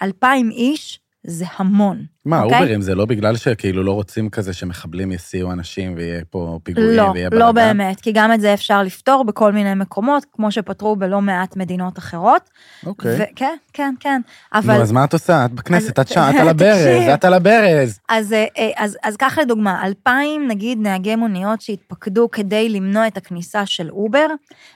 [0.02, 2.06] אלפיים איש זה המון.
[2.26, 2.60] מה, אוקיי?
[2.60, 7.12] אוברים זה לא בגלל שכאילו לא רוצים כזה שמחבלים יסיעו אנשים ויהיה פה פיגועים לא,
[7.14, 7.54] ויהיה לא בלאגן?
[7.54, 11.98] באמת, כי גם את זה אפשר לפתור בכל מיני מקומות, כמו שפתרו בלא מעט מדינות
[11.98, 12.50] אחרות.
[12.86, 13.26] אוקיי.
[13.36, 14.22] כן, כן, כן.
[14.54, 15.46] נו, אבל אז מה את עושה?
[15.46, 17.10] את בכנסת, אז- את שם, את על הברז.
[17.14, 18.00] את על הברז.
[18.10, 23.18] אז, אה, אה, אז, אז קח לדוגמה, אלפיים נגיד נהגי מוניות שהתפקדו כדי למנוע את
[23.18, 24.28] הכניסה של אובר,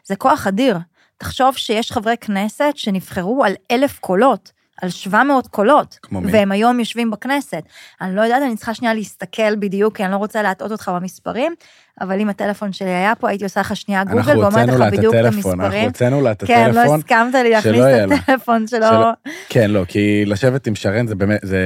[0.06, 0.78] זה כוח אדיר.
[1.18, 4.52] תחשוב שיש חברי כנסת שנבחרו על אלף קולות,
[4.82, 6.32] על 700 קולות, כמו מי?
[6.32, 7.64] והם היום יושבים בכנסת.
[8.02, 11.56] אני לא יודעת, אני צריכה שנייה להסתכל בדיוק, כי אני לא רוצה להטעות אותך במספרים,
[12.02, 14.88] אבל אם הטלפון שלי היה פה, הייתי עושה לך שנייה גוגל אנחנו ואומרת הוצאנו לה
[14.88, 15.86] לך את בדיוק את הטלפון, אנחנו המספרים.
[15.88, 17.00] הוצאנו לה את כן, לא הטלפון.
[17.00, 18.16] הסכמת לי להכניס את לה.
[18.16, 18.80] הטלפון שלו.
[18.88, 19.12] שלא-
[19.50, 21.60] כן, לא, כי לשבת עם שרן זה באמת, זה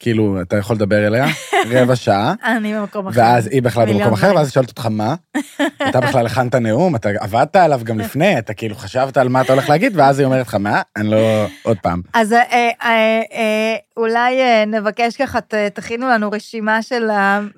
[0.00, 1.26] כאילו, אתה יכול לדבר אליה
[1.72, 3.20] רבע שעה, אני במקום אחר.
[3.20, 4.32] ואז היא בכלל במקום אחר.
[4.36, 5.14] ואז היא שואלת אותך מה,
[5.88, 9.52] אתה בכלל הכנת נאום, אתה עבדת עליו גם לפני, אתה כאילו חשבת על מה אתה
[9.52, 11.16] הולך להגיד, ואז היא אומרת לך מה, אני לא,
[11.62, 12.00] עוד פעם.
[12.14, 12.70] אז אה, אה,
[13.32, 15.38] אה, אולי אה, נבקש ככה,
[15.74, 17.10] תכינו לנו רשימה של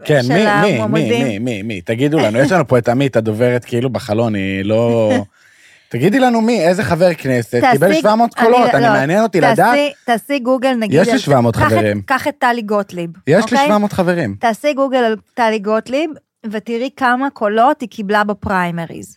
[0.05, 1.27] כן, של מי, מי, מי, המועמדים.
[1.27, 5.11] מי, מי, מי, תגידו לנו, יש לנו פה את עמית, הדוברת כאילו בחלון, היא לא...
[5.93, 9.41] תגידי לנו מי, איזה חבר כנסת, קיבל תעשי- 700 אני- קולות, אני לא, מעניין אותי
[9.41, 11.01] תעשי- לדעת, תעשי גוגל, נגיד.
[11.01, 12.03] יש לי על- 700 קח את- חברים.
[12.03, 13.11] קח את טלי גוטליב.
[13.27, 13.59] יש לי אוקיי?
[13.67, 14.35] 700 חברים.
[14.41, 16.11] תעשי גוגל על טלי גוטליב,
[16.51, 19.17] ותראי כמה קולות היא קיבלה בפריימריז.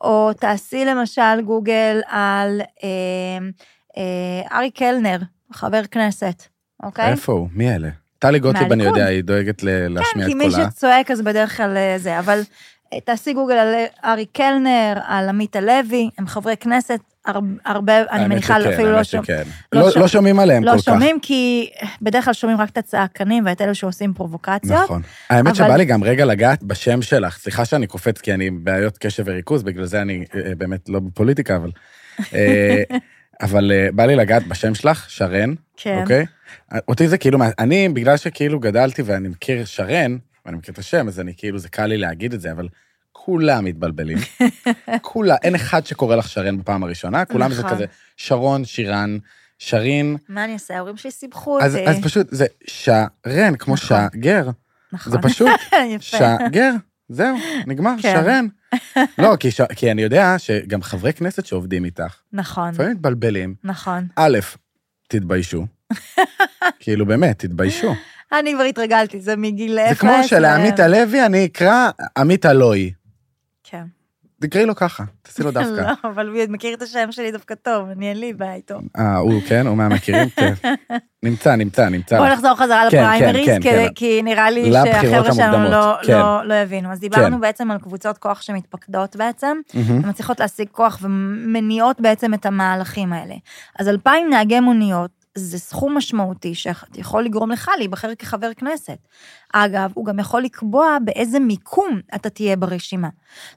[0.00, 2.88] או תעשי למשל גוגל על אה,
[3.98, 5.18] אה, ארי קלנר,
[5.52, 6.42] חבר כנסת,
[6.82, 7.10] אוקיי?
[7.10, 7.48] איפה הוא?
[7.52, 7.88] מי אלה?
[8.18, 8.84] טלי גוטליב, אני.
[8.84, 10.70] יודע, היא דואגת כן, להשמיע כי את מי קולה.
[10.70, 12.40] שצועק אז בדרך כלל אה, זה, אבל
[12.92, 18.26] אה, תעשי גוגל על ארי קלנר, על עמית הלוי, הם חברי כנסת, הר- הרבה, אני
[18.28, 19.26] מניחה, שכן, אפילו לא שומעים.
[19.72, 20.84] לא לא- שומע- לא שומעים עליהם כל לא כך.
[20.84, 21.70] שומעים, כי
[22.02, 24.82] בדרך כלל שומעים רק את הצעקנים ואת אלו שעושים פרובוקציות.
[24.84, 25.02] נכון.
[25.30, 28.64] האמת אבל- שבא לי גם רגע לגעת בשם שלך, סליחה שאני קופץ כי אני עם
[28.64, 31.70] בעיות קשב וריכוז, בגלל זה אני אה, באמת לא בפוליטיקה, אבל...
[32.34, 32.82] אה,
[33.42, 35.98] אבל אה, בא לי לגעת בשם שלך, שרן, כן.
[36.02, 36.26] אוקיי?
[36.88, 41.20] אותי זה כאילו, אני, בגלל שכאילו גדלתי ואני מכיר שרן, ואני מכיר את השם, אז
[41.20, 42.68] אני כאילו, זה קל לי להגיד את זה, אבל
[43.12, 44.18] כולם מתבלבלים.
[45.02, 47.74] כולה, אין אחד שקורא לך שרן בפעם הראשונה, כולם זה נכון.
[47.74, 47.84] כזה
[48.16, 49.18] שרון, שירן,
[49.58, 50.16] שרין.
[50.28, 50.76] מה אני אעשה?
[50.76, 51.86] ההורים שלי סיבכו אותי.
[51.88, 53.96] אז פשוט, זה שרן, כמו נכון.
[54.12, 54.48] שגר,
[54.92, 55.12] נכון.
[55.12, 55.48] זה פשוט.
[56.00, 56.72] שגר,
[57.08, 58.14] זהו, נגמר, כן.
[58.22, 58.46] שרן.
[59.22, 59.60] לא, כי, ש...
[59.76, 63.54] כי אני יודע שגם חברי כנסת שעובדים איתך, נכון, לפעמים מתבלבלים.
[63.64, 64.06] נכון.
[64.16, 64.38] א',
[65.08, 65.66] תתביישו.
[66.78, 67.94] כאילו, באמת, תתביישו.
[68.32, 69.88] אני כבר התרגלתי, זה מגיל אפס.
[69.90, 72.92] זה כמו שלעמית הלוי אני אקרא עמית הלוי.
[73.64, 73.84] כן.
[74.40, 75.80] תקראי לו ככה, תעשי לו דווקא.
[75.80, 78.78] לא, אבל הוא מכיר את השם שלי דווקא טוב, אני אין לי בעיה איתו.
[78.98, 79.66] אה, הוא, כן?
[79.66, 80.28] הוא מהמכירים?
[80.28, 80.52] כן.
[81.22, 82.16] נמצא, נמצא, נמצא.
[82.18, 82.34] בואו לך.
[82.34, 83.88] נחזור חזרה כן, לפריימריז, כן, כי- כן.
[83.94, 85.96] כי נראה לי שהחבר'ה שלנו לא-.
[86.08, 86.92] לא- לא הבינו.
[86.92, 87.40] אז דיברנו.
[87.40, 90.04] בעצם על קבוצות כוח שמתפקדות בעצם, מהמם.
[90.04, 93.34] הן מצליחות להשיג כוח ומניעות בעצם את המהלכים האלה.
[93.78, 98.98] אז 2,000 נהגי מוניות זה סכום משמעותי שיכול לגרום לך להיבחר כחבר כנסת.
[99.52, 103.08] אגב, הוא גם יכול לקבוע באיזה מיקום אתה תהיה ברשימה.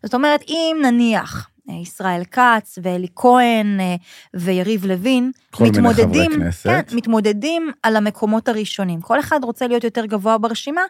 [0.04, 3.96] זאת אומרת, אם נניח אה, ישראל כץ ואלי כהן אה,
[4.34, 6.70] ויריב לוין, כל מיני חברי מתמודדים, כנסת.
[6.70, 9.02] כן, מתמודדים על המקומות הראשונים.
[9.02, 10.82] כל אחד רוצה להיות יותר גבוה ברשימה,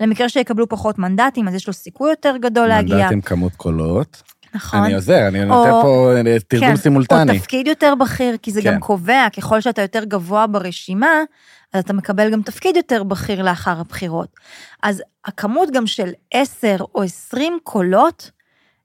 [0.00, 2.96] למקרה שיקבלו פחות מנדטים, אז יש לו סיכוי יותר גדול להגיע.
[2.96, 4.22] מנדטים כמות קולות.
[4.54, 4.84] נכון.
[4.84, 7.32] אני עוזר, אני נותן או- פה אה, תרגום כן, סימולטני.
[7.32, 8.72] או תפקיד יותר בכיר, כי זה כן.
[8.72, 11.22] גם קובע, ככל שאתה יותר גבוה ברשימה,
[11.72, 14.28] אז אתה מקבל גם תפקיד יותר בכיר לאחר הבחירות.
[14.82, 18.30] אז הכמות גם של 10 או 20 קולות,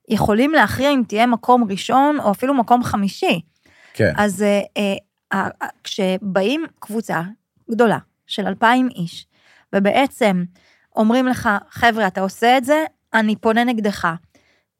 [0.08, 3.40] יכולים להכריע אם תהיה מקום ראשון או אפילו מקום חמישי.
[3.94, 7.22] כן, אז אה, אה, אה, כשבאים קבוצה
[7.70, 9.26] גדולה של 2,000 איש,
[9.72, 10.44] ובעצם
[10.96, 14.08] אומרים לך, חבר'ה, אתה עושה את זה, אני פונה נגדך.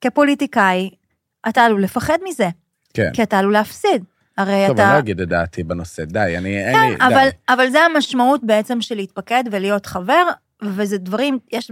[0.04, 0.90] כפוליטיקאי,
[1.48, 2.48] אתה עלול לפחד מזה,
[2.94, 3.10] כן.
[3.14, 4.04] כי אתה עלול להפסיד.
[4.38, 4.86] הרי טוב, אתה...
[4.86, 7.54] אני לא אגיד את דעתי בנושא, די, אני, אין לי, כן, אבל, די.
[7.54, 10.26] אבל זה המשמעות בעצם של להתפקד ולהיות חבר,
[10.62, 11.70] וזה דברים, יש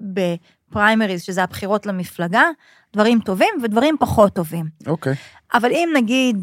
[0.00, 2.42] בפריימריז, שזה הבחירות למפלגה,
[2.92, 4.66] דברים טובים ודברים פחות טובים.
[4.86, 5.14] אוקיי.
[5.54, 6.36] אבל אם נגיד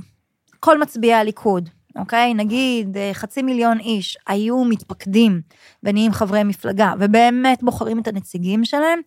[0.59, 2.33] כל מצביעי הליכוד, אוקיי?
[2.33, 5.41] נגיד אה, חצי מיליון איש היו מתפקדים
[5.83, 8.99] ונהיים חברי מפלגה, ובאמת בוחרים את הנציגים שלהם,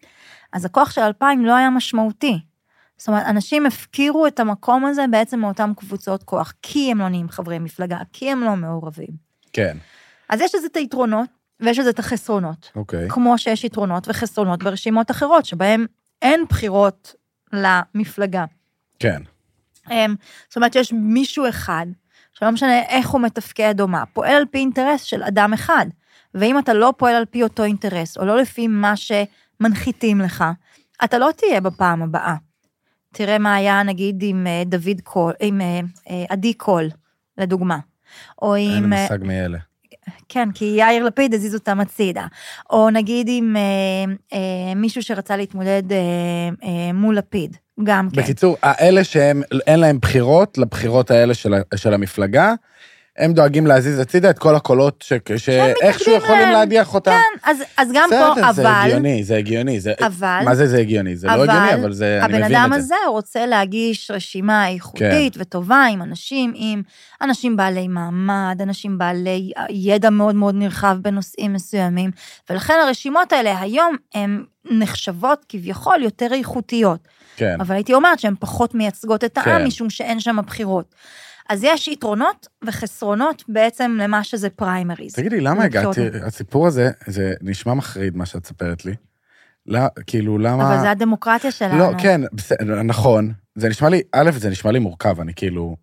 [0.52, 2.40] אז הכוח של אלפיים לא היה משמעותי.
[2.98, 7.28] זאת אומרת, אנשים הפקירו את המקום הזה בעצם מאותן קבוצות כוח, כי הם לא נהיים
[7.28, 9.10] חברי מפלגה, כי הם לא מעורבים.
[9.52, 9.76] כן,
[10.28, 11.28] אז יש לזה את היתרונות,
[11.60, 12.70] ויש לזה את החסרונות.
[12.76, 13.08] אוקיי.
[13.08, 15.86] כמו שיש יתרונות וחסרונות ברשימות אחרות, שבהן
[16.22, 17.14] אין בחירות
[17.52, 18.44] למפלגה.
[18.98, 19.22] כן,
[19.90, 20.14] אמ,
[20.48, 21.86] זאת אומרת שיש מישהו אחד,
[22.32, 25.86] שלא משנה איך הוא מתפקד או מה, פועל על פי אינטרס של אדם אחד.
[26.34, 28.96] ואם אתה לא פועל על פי אותו אינטרס, או לא לפי מה
[29.60, 30.44] שמנחיתים לך,
[31.04, 32.34] אתה לא תהיה בפעם הבאה.
[33.12, 36.88] תראה מה היה נגיד עם אה, דוד קול, עם אה, אה, עדי קול,
[37.38, 37.78] לדוגמה.
[38.42, 38.92] או אין עם...
[38.92, 39.58] לי אה, מושג מי אלה.
[40.28, 42.26] כן, כי יאיר לפיד הזיז אותם הצידה.
[42.70, 45.98] או נגיד עם אה, אה, מישהו שרצה להתמודד אה,
[46.64, 48.22] אה, מול לפיד, גם כן.
[48.22, 52.54] בקיצור, האלה שהם, אין להם בחירות, לבחירות האלה של, של המפלגה,
[53.20, 55.04] הם דואגים להזיז הצידה את כל הקולות
[55.36, 56.50] שאיכשהו יכולים.
[56.52, 57.10] להדיח אותם.
[57.10, 59.80] כן, אז, אז גם פה, זה אבל, הגיוני, זה הגיוני.
[59.80, 61.16] זה, אבל, מה זה זה הגיוני?
[61.16, 62.84] זה לא אבל הגיוני, אבל זה, אני הבן מבין אדם את זה.
[62.84, 65.40] הזה רוצה להגיש רשימה איכותית כן.
[65.40, 66.82] וטובה עם אנשים, עם
[67.22, 72.10] אנשים בעלי מעמד, אנשים בעלי ידע מאוד מאוד נרחב בנושאים מסוימים,
[72.50, 77.08] ולכן הרשימות האלה היום הן נחשבות כביכול יותר איכותיות.
[77.36, 79.66] כן, אבל הייתי אומרת שהן פחות מייצגות את העם, כן.
[79.66, 80.94] משום שאין שם בחירות.
[81.50, 85.14] אז יש יתרונות וחסרונות בעצם למה שזה פריימריז.
[85.14, 88.94] תגידי, למה הגעתי, הסיפור הזה, זה נשמע מחריד מה שאת מספרת לי.
[89.66, 90.74] לא, כאילו, למה...
[90.74, 91.78] אבל זה הדמוקרטיה שלנו.
[91.78, 93.32] לא, כן, בסדר, נכון.
[93.54, 95.76] זה נשמע לי, א', זה נשמע לי מורכב, אני כאילו...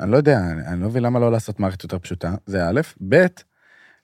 [0.00, 2.80] אני לא יודע, אני, אני לא מבין למה לא לעשות מערכת יותר פשוטה, זה א',
[3.08, 3.26] ב',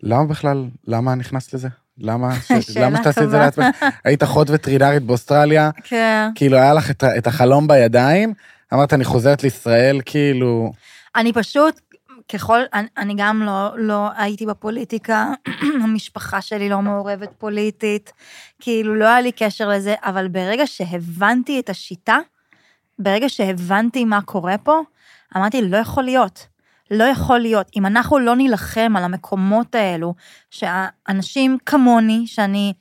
[0.02, 1.68] למה בכלל, למה נכנסת לזה?
[1.98, 3.38] למה, ש, למה שתעשי את זה.
[3.38, 3.66] לעצמך?
[4.04, 6.28] היית אחות וטרינרית באוסטרליה, כן.
[6.34, 8.34] כאילו היה לך את, את החלום בידיים,
[8.72, 10.72] אמרת, אני חוזרת לישראל, כאילו...
[11.16, 11.80] אני פשוט,
[12.32, 15.32] ככל, אני, אני גם לא, לא הייתי בפוליטיקה,
[15.84, 18.12] המשפחה שלי לא מעורבת פוליטית,
[18.60, 22.18] כאילו לא היה לי קשר לזה, אבל ברגע שהבנתי את השיטה,
[22.98, 24.80] ברגע שהבנתי מה קורה פה,
[25.36, 26.46] אמרתי, לא יכול להיות.
[26.90, 27.70] לא יכול להיות.
[27.76, 30.14] אם אנחנו לא נילחם על המקומות האלו,
[30.50, 32.72] שאנשים כמוני, שאני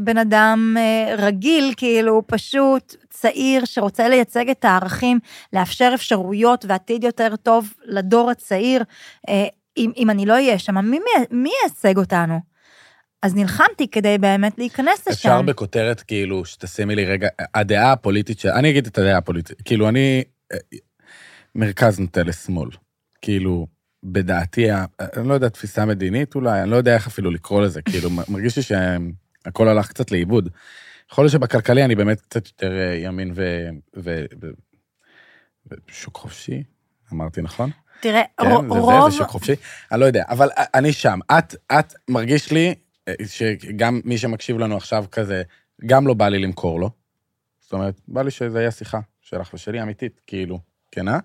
[0.00, 5.18] בן אדם אה, רגיל, כאילו, פשוט צעיר שרוצה לייצג את הערכים,
[5.52, 8.82] לאפשר אפשרויות ועתיד יותר טוב לדור הצעיר,
[9.28, 10.98] אה, אם, אם אני לא אהיה שם, מי,
[11.30, 12.40] מי, ייצג אותנו?
[13.22, 15.10] אז נלחמתי כדי באמת להיכנס לשם.
[15.10, 18.48] אפשר בכותרת, כאילו, שתשימי לי רגע, הדעה הפוליטית של...
[18.48, 19.62] אני אגיד את הדעה הפוליטית.
[19.64, 20.24] כאילו, אני...
[20.52, 20.58] אה,
[21.54, 22.68] מרכז נוטה לשמאל.
[23.22, 23.66] כאילו,
[24.02, 24.66] בדעתי,
[25.16, 28.56] אני לא יודע, תפיסה מדינית אולי, אני לא יודע איך אפילו לקרוא לזה, כאילו, מרגיש
[28.56, 28.62] לי
[29.44, 30.48] שהכל הלך קצת לאיבוד.
[31.12, 33.68] יכול להיות שבכלכלי אני באמת קצת יותר אה, ימין ו...
[33.96, 34.24] ו...
[34.42, 34.46] ו...
[35.88, 36.62] ושוק חופשי,
[37.12, 37.70] אמרתי נכון?
[38.00, 38.74] תראה, כן, רוב...
[38.74, 39.52] זה, זה שוק חופשי.
[39.92, 41.18] אני לא יודע, אבל אני שם.
[41.38, 42.74] את, את מרגיש לי
[43.08, 45.42] אה, שגם מי שמקשיב לנו עכשיו כזה,
[45.86, 46.90] גם לא בא לי למכור לו.
[47.60, 50.60] זאת אומרת, בא לי שזה יהיה שיחה שלך ושלי אמיתית, כאילו,
[50.92, 51.18] כנה.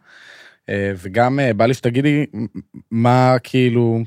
[0.69, 2.25] אה, וגם אה, בא לי שתגידי
[2.91, 3.99] מה, כאילו,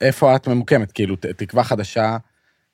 [0.00, 2.16] איפה את ממוקמת, כאילו, תקווה חדשה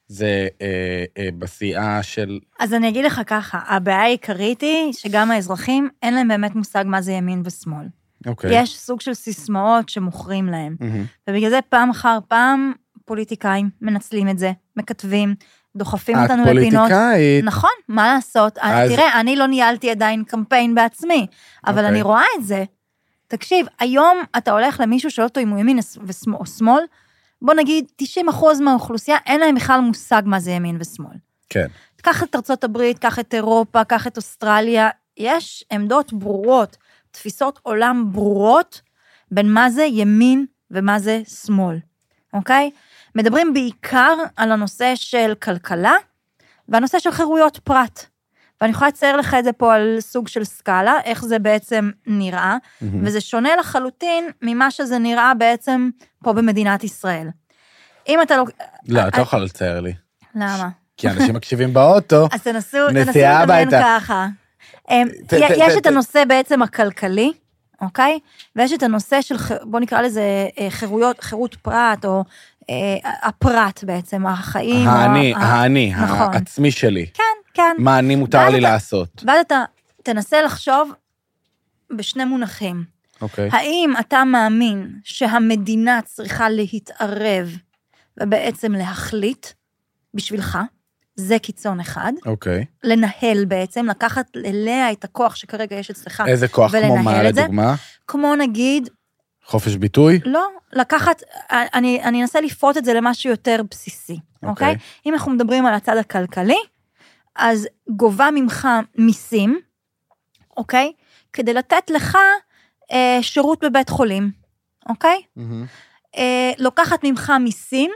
[0.09, 2.39] זה אה, אה, בשיאה של...
[2.61, 7.03] אז אני אגיד לך ככה, הבעיה העיקרית היא שגם האזרחים, אין להם באמת מושג מה
[7.03, 7.87] זה ימין ושמאל.
[8.27, 8.63] אוקיי.
[8.63, 10.77] יש סוג של סיסמאות שמוכרים להם.
[10.81, 11.05] מהמם.
[11.31, 12.73] ובגלל זה פעם אחר פעם
[13.05, 15.35] פוליטיקאים מנצלים את זה, מכתבים,
[15.77, 16.89] דוחפים את אותנו לפינות.
[16.89, 17.45] פוליטיקאית.
[17.45, 18.59] נכון, מה לעשות?
[18.61, 21.27] אז- תראה, אני לא ניהלתי עדיין קמפיין בעצמי,
[21.67, 21.89] אבל אוקיי.
[21.89, 22.65] אני רואה את זה.
[23.29, 25.79] תקשיב, היום אתה הולך למישהו שואל אותו אם הוא ימין
[26.33, 26.83] או שמאל,
[27.43, 31.17] בוא נגיד, 90 אחוז מהאוכלוסייה, אין להם בכלל מושג מה זה ימין ושמאל.
[31.49, 31.67] כן.
[32.03, 36.77] קח את ארצות הברית, קח את אירופה, קח את אוסטרליה, יש עמדות ברורות,
[37.11, 38.81] תפיסות עולם ברורות,
[39.31, 41.79] בין מה זה ימין ומה זה שמאל,
[42.33, 42.71] אוקיי?
[43.15, 45.95] מדברים בעיקר על הנושא של כלכלה
[46.69, 48.07] והנושא של חירויות פרט.
[48.61, 52.57] ואני יכולה לצייר לך את זה פה על סוג של סקאלה, איך זה בעצם נראה,
[52.81, 53.07] מהמם.
[53.07, 55.91] וזה שונה לחלוטין ממה שזה נראה בעצם
[56.25, 57.29] פה במדינת ישראל.
[58.09, 58.45] אם אתה לא...
[58.89, 59.93] לא, את לא יכולה לצייר לי.
[60.35, 60.69] למה?
[60.97, 62.29] כי אנשים מקשיבים באוטו.
[62.33, 63.71] אז תנסו, תנסו לדמיין.
[63.71, 64.27] ככה.
[64.91, 65.09] אמ,
[65.57, 67.33] יש את הנושא בעצם הכלכלי,
[67.81, 68.19] אוקיי?
[68.57, 72.25] ויש את הנושא של, בוא נקרא לזה אה, חירויות, חירות פרט, או
[72.71, 74.89] אה, הפרט בעצם, החיים.
[74.89, 76.35] האני, האני, נכון.
[76.35, 77.07] העצמי שלי.
[77.15, 77.23] כן,
[77.57, 77.77] כן.
[77.79, 79.23] מה אני מותר לי אתה- לעשות.
[79.27, 79.65] ואז אתה
[80.03, 80.93] תנסה לחשוב
[81.97, 82.85] בשני מונחים.
[83.21, 83.49] אוקיי.
[83.53, 87.49] האם אתה מאמין שהמדינה צריכה להתערב
[88.21, 89.47] ובעצם להחליט
[90.15, 90.59] בשבילך?
[91.17, 92.13] זה קיצון אחד.
[92.27, 92.65] אוקיי.
[92.85, 97.35] לנהל בעצם, לקחת אליה את הכוח שכרגע יש אצלך, איזה כוח כמו ולנהל מה את
[97.35, 97.41] זה.
[97.41, 97.75] לדוגמה?
[98.07, 98.89] כמו נגיד,
[99.45, 100.21] חופש ביטוי?
[100.25, 104.49] לא, לקחת, אני, אני אנסה לפרוט את זה למשהו יותר בסיסי, אוקיי.
[104.51, 104.77] אוקיי?
[105.07, 106.57] אם אנחנו מדברים על הצד הכלכלי,
[107.37, 108.69] אז גובה ממך
[108.99, 109.61] מיסים,
[110.57, 110.93] אוקיי?
[111.33, 112.19] כדי לתת לך
[112.93, 114.31] אה, שירות בבית חולים,
[114.89, 115.23] אוקיי?
[116.17, 117.91] אה, לוקחת ממך מיסים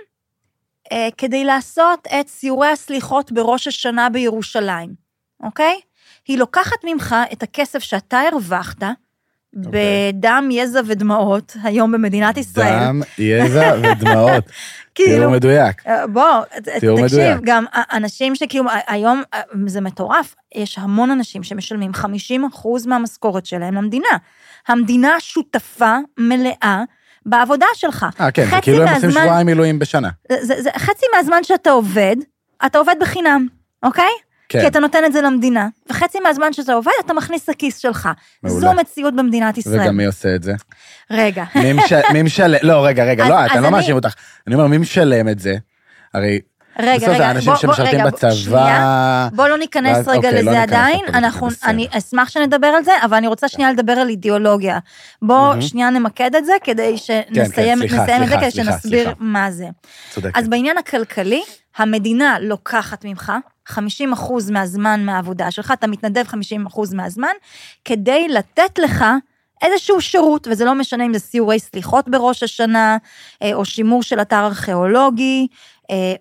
[0.92, 4.94] אה, כדי לעשות את סיורי הסליחות בראש השנה בירושלים,
[5.42, 5.80] אוקיי?
[6.28, 8.82] היא לוקחת ממך את הכסף שאתה הרווחת,
[9.56, 10.12] אוקיי.
[10.12, 12.78] בדם, יזע ודמעות, היום במדינת ישראל.
[12.86, 14.44] דם, יזע ודמעות.
[14.94, 15.86] כאילו, תיאור מדויק.
[15.86, 16.22] אה, בוא,
[16.80, 17.38] תיאור תקשיב, מדויק.
[17.44, 22.06] גם ה- אנשים שכאילו, ה- היום אה, זה מטורף, יש המון אנשים שמשלמים 50%
[22.86, 24.08] מהמשכורת שלהם למדינה.
[24.68, 26.82] המדינה שותפה מלאה
[27.26, 28.06] בעבודה שלך.
[28.20, 30.08] אה, כן, זה כאילו הם עושים שבועיים מילואים בשנה.
[30.40, 32.16] זה, זה, חצי מהזמן שאתה עובד,
[32.66, 33.46] אתה עובד בחינם,
[33.82, 34.10] אוקיי?
[34.52, 34.60] כן.
[34.60, 38.08] כי אתה נותן את זה למדינה, וחצי מהזמן שאתה עובד, אתה מכניס לכיס שלך.
[38.42, 38.60] מעולה.
[38.60, 39.80] זו מציאות במדינת ישראל.
[39.80, 40.52] וגם מי עושה את זה?
[41.10, 41.44] רגע.
[41.54, 42.58] מי מש- מי משלם?
[42.62, 44.14] לא, רגע, רגע, אז- לא, את, אז אני לא מאשים אותך.
[44.46, 45.54] אני אומר, מי משלם את זה?
[46.14, 46.40] הרי
[46.84, 48.30] רגע, בסוף רגע, זה אנשים בוא- בוא- שמשרתים בצבא.
[48.30, 49.28] שנייה.
[49.32, 51.48] בוא לא ניכנס ואז- רגע אוקיי, לא לזה ניכנס עדיין, אנחנו.
[51.64, 54.78] אני אשמח שנדבר על זה, אבל אני רוצה שנייה לדבר על אידיאולוגיה.
[55.22, 55.62] בוא מהמם.
[55.62, 59.12] שנייה נמקד את זה, כדי שנסיים סליחה, נסיים את זה, סליחה, כדי סליחה, שנסביר סליחה.
[59.20, 59.66] מה זה.
[60.10, 60.36] צודקת.
[60.36, 61.42] אז בעניין הכלכלי,
[61.76, 63.32] המדינה לוקחת ממך
[63.68, 63.72] 50%
[64.50, 66.34] מהזמן מהעבודה שלך, אתה מתנדב 50%
[66.94, 67.32] מהזמן,
[67.84, 69.04] כדי לתת לך
[69.62, 72.96] איזשהו שירות, וזה לא משנה אם זה סיורי סליחות בראש השנה,
[73.42, 75.46] אה, או שימור של אתר ארכיאולוגי,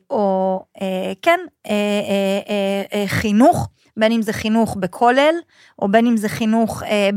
[0.09, 5.35] או אה, כן, אה, אה, אה, אה, חינוך, בין אם זה חינוך בכולל,
[5.79, 7.09] או בין אם זה חינוך אה,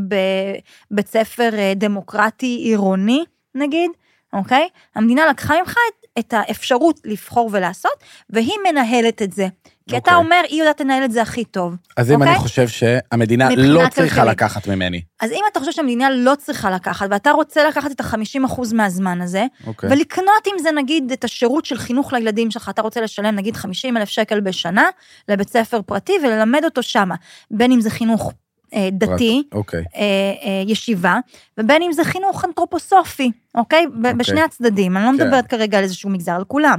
[0.90, 3.90] בבית ספר אה, דמוקרטי עירוני, נגיד,
[4.32, 4.68] אוקיי?
[4.94, 9.46] המדינה לקחה ממך את, את האפשרות לבחור ולעשות, והיא מנהלת את זה.
[9.88, 10.24] כי אתה אוקיי.
[10.24, 11.76] אומר, היא יודעת לנהל את זה הכי טוב.
[11.96, 12.42] אז אם אני אוקיי?
[12.42, 14.30] חושב שהמדינה לא צריכה כלכלית.
[14.30, 18.74] לקחת ממני, אז אם אתה חושב שהמדינה לא צריכה לקחת, ואתה רוצה לקחת את ה-50%
[18.74, 19.90] מהזמן הזה, אוקיי.
[19.92, 23.96] ולקנות עם זה נגיד את השירות של חינוך לילדים שלך, אתה רוצה לשלם נגיד 50
[23.96, 24.88] אלף שקל בשנה
[25.28, 27.14] לבית ספר פרטי וללמד אותו שמה,
[27.50, 28.32] בין אם זה חינוך
[28.74, 29.84] אה, דתי, אוקיי.
[29.96, 30.02] אה,
[30.42, 31.18] אה, ישיבה,
[31.58, 33.86] ובין אם זה חינוך אנתרופוסופי, אוקיי?
[33.86, 34.14] ב- אוקיי.
[34.14, 35.16] בשני הצדדים, אני לא כן.
[35.16, 36.78] מדברת כרגע על איזשהו מגזר, על כולם.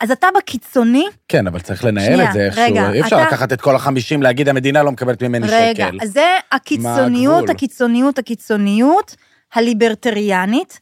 [0.00, 2.64] אז אתה בקיצוני, כן, אבל צריך לנהל שנייה, את זה איכשהו.
[2.64, 5.98] רגע, אי אפשר אתה- לקחת את כל החמישים, להגיד המדינה לא מקבלת ממני רגע, שקל.
[6.02, 7.50] אז זה הקיצוניות?
[7.50, 9.16] הקיצוניות, הקיצוניות
[9.54, 10.80] הליברטריאנית,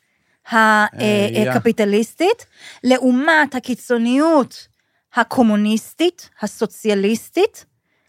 [0.52, 0.86] אה,
[1.50, 2.46] הקפיטליסטית,
[2.84, 4.68] לעומת הקיצוניות
[5.14, 7.64] הקומוניסטית, הסוציאליסטית,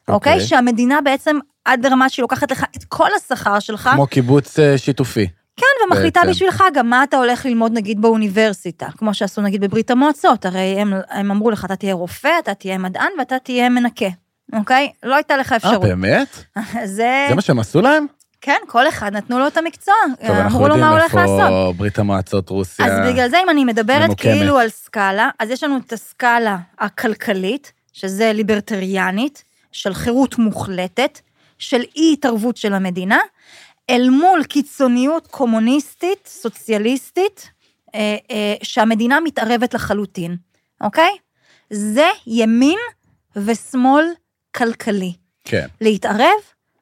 [0.07, 0.33] אוקיי?
[0.33, 0.47] אוקיי.
[0.47, 5.27] שהמדינה בעצם, עד לרמה שהיא לוקחת לך את כל השכר שלך, כמו קיבוץ אה, שיתופי.
[5.57, 6.31] כן, ומחליטה בעצם.
[6.31, 10.93] בשבילך גם מה אתה הולך ללמוד נגיד באוניברסיטה, כמו שעשו נגיד בברית המועצות, הרי הם,
[11.09, 14.09] הם אמרו לך, אתה תהיה רופא, אתה תהיה מדען ואתה תהיה מנקה,
[14.53, 14.91] אוקיי?
[15.03, 15.81] לא הייתה לך אה, אפשרות.
[15.81, 16.43] באמת?
[16.85, 18.05] זה, זה מה שהם עשו להם?
[18.41, 19.93] כן, כל אחד נתנו לו את המקצוע,
[20.27, 21.39] טוב, אנחנו אמרו לו יודעים מה הוא הולך לעשות.
[21.39, 22.85] איפה ברית המועצות, רוסיה.
[22.85, 24.21] אז בגלל זה, אם אני מדברת ממוקמת.
[24.21, 31.19] כאילו על סקאלה, אז יש לנו את הסקאלה הכלכלית, שזה ליברטריאנית, של חירות מוחלטת,
[31.57, 33.19] של אי התערבות של המדינה,
[33.89, 37.49] אל מול קיצוניות קומוניסטית, סוציאליסטית,
[37.95, 40.35] אה, אה, שהמדינה מתערבת לחלוטין,
[40.81, 41.11] אוקיי?
[41.69, 42.79] זה ימין
[43.35, 44.05] ושמאל
[44.55, 45.13] כלכלי.
[45.45, 45.67] כן.
[45.81, 46.39] להתערב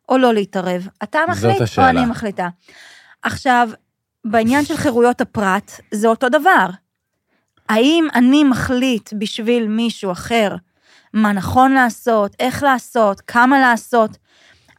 [0.09, 0.87] או לא להתערב?
[1.03, 1.89] אתה מחליט או.
[1.89, 2.47] אני מחליטה?
[3.21, 3.69] עכשיו,
[4.25, 6.67] בעניין של חירויות הפרט, זה אותו דבר.
[7.69, 10.55] האם אני מחליט בשביל מישהו אחר
[11.13, 14.17] מה נכון לעשות, איך לעשות, כמה לעשות?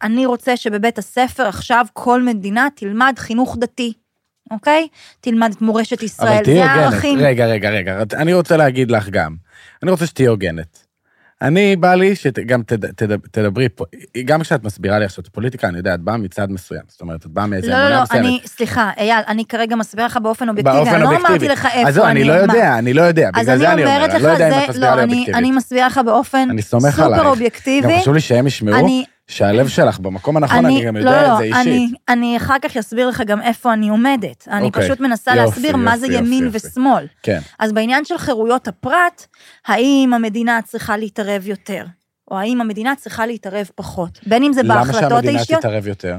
[0.02, 3.92] אני רוצה שבבית הספר עכשיו כל מדינה תלמד חינוך דתי,
[4.50, 4.88] אוקיי?
[5.20, 6.64] תלמד את מורשת ישראל, זה.
[6.64, 7.18] הערכים.
[7.18, 9.34] רגע, רגע, רגע, אני רוצה להגיד לך גם.
[9.82, 10.86] אני רוצה שתהיי הוגנת.
[11.42, 13.84] אני, בא לי שגם תד, תד, תדברי פה,
[14.24, 16.80] גם כשאת מסבירה לי עכשיו את הפוליטיקה, אני יודע, את באה מצד מסוים.
[16.88, 18.24] זאת אומרת, את באה מאיזה לא, לא, אמונה לא, מסוימת.
[18.26, 21.32] אני, סליחה, אייל, אני כרגע מסבירה לך באופן אובייקטיבי, באופן אני לא אובייקטיבי.
[21.46, 22.40] אמרתי לך איפה אז זהו, אני לא מה.
[22.40, 24.90] יודע, אני לא יודע, בגלל זה אני אני אומר, אני לא יודע אם את מסבירה
[24.90, 25.34] לא, לי אני, אובייקטיבית.
[25.38, 27.26] אני מסבירה לך באופן אני סופר.
[27.26, 27.88] אובייקטיבי.
[27.94, 31.32] גם חשוב לי שהם ישמעו אני- שהלב שלך במקום הנכון, אני גם לא, יודע לא,
[31.32, 31.66] את זה אישית.
[31.66, 34.48] אני, אני אחר כך אסביר לך גם איפה אני עומדת.
[34.48, 34.84] אני אוקיי.
[34.84, 36.56] פשוט מנסה יופי, להסביר מה זה יופי, ימין יופי.
[36.66, 37.06] ושמאל.
[37.22, 39.26] כן, אז בעניין של חירויות הפרט,
[39.66, 41.84] האם המדינה צריכה להתערב יותר?
[42.30, 44.18] או האם המדינה צריכה להתערב פחות?
[44.26, 46.18] בין אם זה למה בהחלטות שהמדינה האישיות, תתערב יותר?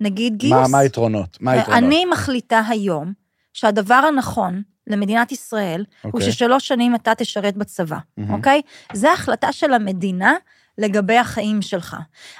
[0.00, 0.52] נגיד גיוס.
[0.52, 1.38] מה מה היתרונות?
[1.40, 1.82] מה היתרונות?
[1.84, 3.12] אני מחליטה היום
[3.52, 6.32] שהדבר הנכון למדינת ישראל, הוא אוקיי.
[6.32, 7.98] ששלוש שנים אתה תשרת בצבא.
[8.30, 8.62] אוקיי?
[8.92, 10.34] זו החלטה של המדינה
[10.78, 11.96] לגבי החיים שלך.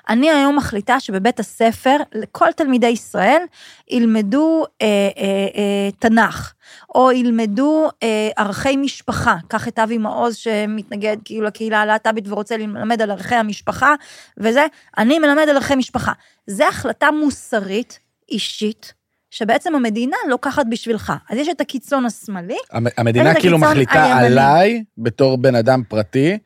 [0.09, 3.43] אני היום מחליטה שבבית הספר, לכל תלמידי ישראל,
[3.91, 5.23] ילמדו אה, אה,
[5.57, 6.53] אה, תנ"ך,
[6.95, 9.37] או ילמדו אה, ערכי משפחה.
[9.49, 13.95] קח את אבי מעוז שמתנגד כאילו לקהילה הלהט"בית ורוצה ללמד על ערכי המשפחה,
[14.39, 14.67] וזה,
[14.99, 16.13] אני מלמד על ערכי משפחה.
[16.47, 17.99] זו החלטה מוסרית,
[18.31, 18.93] אישית,
[19.31, 21.13] שבעצם המדינה לוקחת בשבילך.
[21.31, 24.27] אז יש את הקיצון השמאלי, המ- המדינה כאילו מחליטה הימני.
[24.27, 26.39] עליי, בתור בן אדם פרטי,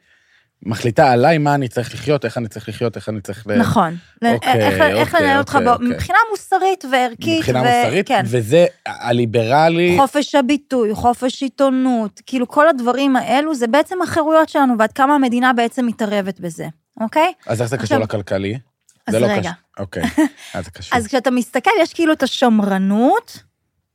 [0.63, 3.47] מחליטה עליי מה אני צריך לחיות, איך אני צריך לחיות, איך אני צריך...
[3.47, 3.97] נכון.
[4.25, 5.89] אוקיי, איך, איך אוקיי, לנהל אותך אוקיי, בו- אוקיי.
[5.89, 7.39] מבחינה מוסרית וערכית.
[7.39, 8.23] מבחינה ו- מוסרית, כן.
[8.27, 14.93] וזה הליברלי, חופש הביטוי, חופש עיתונות, כאילו כל הדברים האלו, זה בעצם החירויות שלנו, ועד
[14.93, 16.67] כמה המדינה בעצם מתערבת בזה,
[17.01, 17.33] אוקיי?
[17.47, 18.59] אז איך זה קשור לכלכלי?
[19.07, 19.41] אז זה לא רגע.
[19.41, 19.53] קשור.
[19.79, 20.03] אוקיי,
[20.55, 20.99] אז זה קשור.
[20.99, 23.43] אז כשאתה מסתכל, יש כאילו את השמרנות,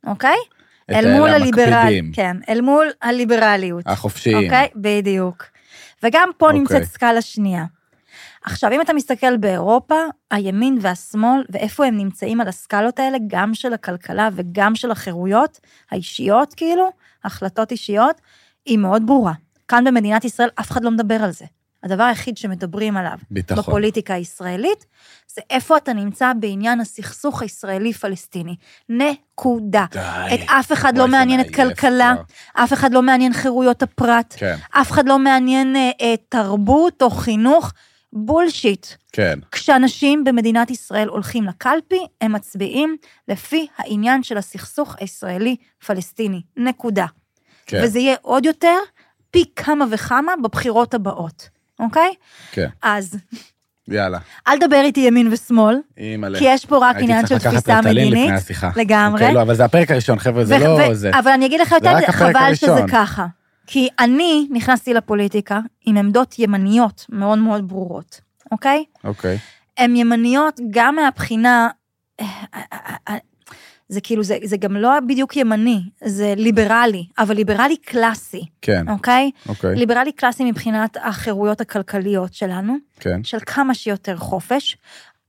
[0.07, 0.37] אוקיי?
[0.85, 1.93] את אל האלה מול הליברל...
[2.13, 3.83] כן, אל מול הליברליות.
[3.87, 4.43] החופשיים.
[4.43, 4.67] אוקיי?
[4.75, 5.52] בדיוק.
[6.03, 6.59] וגם פה אוקיי.
[6.59, 7.65] נמצאת סקאלה שנייה.
[8.43, 9.95] עכשיו, אם אתה מסתכל באירופה,
[10.31, 15.59] הימין והשמאל, ואיפה הם נמצאים על הסקאלות האלה, גם של הכלכלה וגם של החירויות
[15.91, 16.89] האישיות, כאילו,
[17.23, 18.21] החלטות אישיות,
[18.65, 19.33] היא מאוד ברורה.
[19.67, 21.45] כאן במדינת ישראל אף אחד לא מדבר על זה.
[21.83, 23.63] הדבר היחיד שמדברים עליו ביטחון.
[23.63, 24.85] בפוליטיקה הישראלית,
[25.35, 28.55] זה איפה אתה נמצא בעניין הסכסוך הישראלי-פלסטיני.
[28.89, 29.85] נקודה.
[29.91, 29.99] די.
[30.33, 32.63] את אף אחד לא זה מעניינת מעייף כלכלה, כבר.
[32.63, 37.09] אף אחד לא מעניין חירויות הפרט, כן, אף אחד לא מעניין אה, אה, תרבות או
[37.09, 37.73] חינוך,
[38.13, 38.87] בולשיט.
[39.11, 39.39] כן.
[39.51, 46.41] כשאנשים במדינת ישראל הולכים לקלפי, הם מצביעים לפי העניין של הסכסוך הישראלי-פלסטיני.
[46.57, 47.05] נקודה.
[47.65, 48.77] כן, וזה יהיה עוד יותר
[49.31, 51.49] פי כמה וכמה בבחירות הבאות,
[51.83, 52.13] אוקיי?
[52.51, 52.67] כן.
[52.81, 53.17] אז
[53.87, 54.17] יאללה.
[54.47, 56.39] אל תדבר איתי ימין ושמאל, אימא'לה.
[56.39, 58.23] כי יש פה רק עניין של הייתי צריך תפיסה לקחת רטלין מדינית.
[58.25, 58.69] לפני השיחה.
[58.75, 59.21] לגמרי.
[59.21, 61.11] אוקיי, לא, אבל זה הפרק הראשון, חבר'ה, זה לא זה.
[61.19, 62.81] אבל אני אגיד לך יותר, חבל שזה.
[62.91, 63.25] ככה.
[63.67, 68.83] כי אני נכנסתי לפוליטיקה עם עמדות ימניות מאוד מאוד ברורות, אוקיי?
[69.03, 69.37] אוקיי.
[69.77, 71.69] הן ימניות גם מהבחינה,
[72.21, 72.25] אה,
[73.93, 79.31] זה כאילו, זה, זה גם לא בדיוק ימני, זה ליברלי, אבל ליברלי קלאסי, כן, אוקיי?
[79.49, 83.23] אוקיי, ליברלי קלאסי מבחינת החירויות הכלכליות שלנו, כן.
[83.23, 84.77] של כמה שיותר חופש,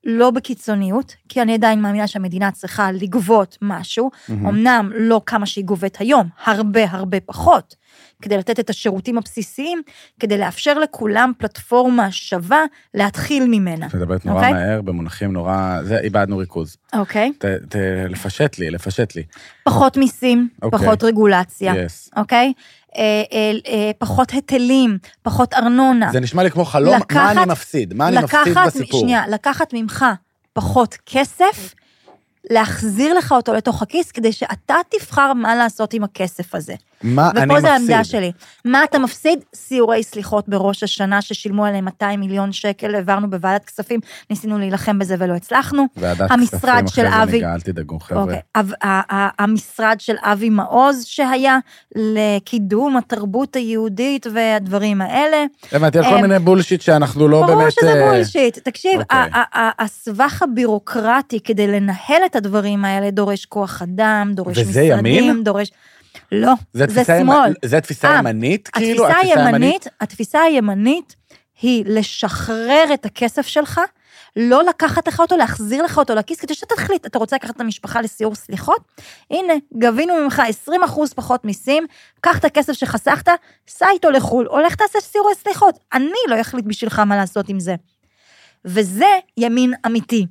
[0.04, 4.46] לא בקיצוניות, כי אני עדיין מאמינה שהמדינה צריכה לגבות משהו, מהמם.
[4.46, 7.74] אמנם לא כמה שהיא גובת היום, הרבה הרבה פחות,
[8.22, 9.82] כדי לתת את השירותים הבסיסיים,
[10.20, 13.86] כדי לאפשר לכולם פלטפורמה שווה להתחיל ממנה.
[13.86, 14.52] את מדברת נורא אוקיי.
[14.52, 15.78] מהר, במונחים נורא...
[15.82, 16.76] זה, איבדנו ריכוז.
[16.94, 17.32] אוקיי?
[17.38, 17.76] ת, ת,
[18.08, 19.22] לפשט לי, לפשט לי.
[19.64, 20.78] פחות מיסים, אוקיי.
[20.78, 22.10] פחות רגולציה, יס.
[22.16, 22.52] אוקיי?
[22.96, 26.12] אה, אה, אה, פחות היטלים, פחות ארנונה.
[26.12, 27.94] זה נשמע לי כמו חלום, מה לקחת- אני מפסיד?
[27.94, 29.00] מה אני מפסיד לקחת, בסיפור?
[29.00, 30.04] שנייה, לקחת ממך
[30.52, 31.74] פחות כסף,
[32.50, 36.74] להחזיר לך אותו לתוך הכיס, כדי שאתה תבחר מה לעשות עם הכסף הזה.
[37.02, 37.60] מה אני ופה מפסיד?
[37.62, 38.32] זה העמדה שלי.
[38.64, 39.38] מה אתה מפסיד?
[39.54, 45.16] סיורי סליחות בראש השנה, ששילמו עליהם 200 מיליון שקל, העברנו בוועדת כספים, ניסינו להילחם בזה
[45.18, 45.84] ולא הצלחנו.
[45.96, 48.22] ועדת כספים אחרי זה אבי- ניגע, אל תדאגו, חבר'ה.
[48.22, 48.40] אוקיי.
[48.54, 51.58] ה- ה- המשרד של אבי מעוז שהיה
[51.96, 55.44] לקידום התרבות היהודית והדברים האלה.
[55.72, 57.58] הבנתי על כל מיני בולשיט שאנחנו לא באמת...
[57.58, 58.58] ברור שזה אה, בולשיט.
[58.58, 59.18] תקשיב, אוקיי.
[59.18, 64.70] ה- ה- ה- הסבך הבירוקרטי כדי לנהל את הדברים האלה דורש כוח אדם, דורש וזה
[64.82, 65.44] משרדים, ימין?
[65.44, 65.70] דורש...
[66.32, 67.48] לא, זה זה שמאל.
[67.50, 69.06] ימ- זה תפיסה אה, ימנית, כאילו?
[69.08, 71.16] התפיסה הימנית, התפיסה הימנית
[71.62, 73.80] היא לשחרר את הכסף שלך,
[74.36, 77.60] לא לקחת לך אותו, להחזיר לך אותו לכיס, כדי שאתה תחליט, אתה רוצה לקחת את
[77.60, 78.80] המשפחה לסיור סליחות?
[79.30, 81.86] הנה, גבינו ממך 20 אחוז פחות מיסים,
[82.20, 83.28] קח את הכסף שחסכת,
[83.68, 85.78] סע איתו לחו"ל, הולך תעשה סיורי סליחות.
[85.92, 87.74] אני לא אחליט בשבילך מה לעשות עם זה.
[88.64, 89.06] וזה
[89.36, 90.26] ימין אמיתי.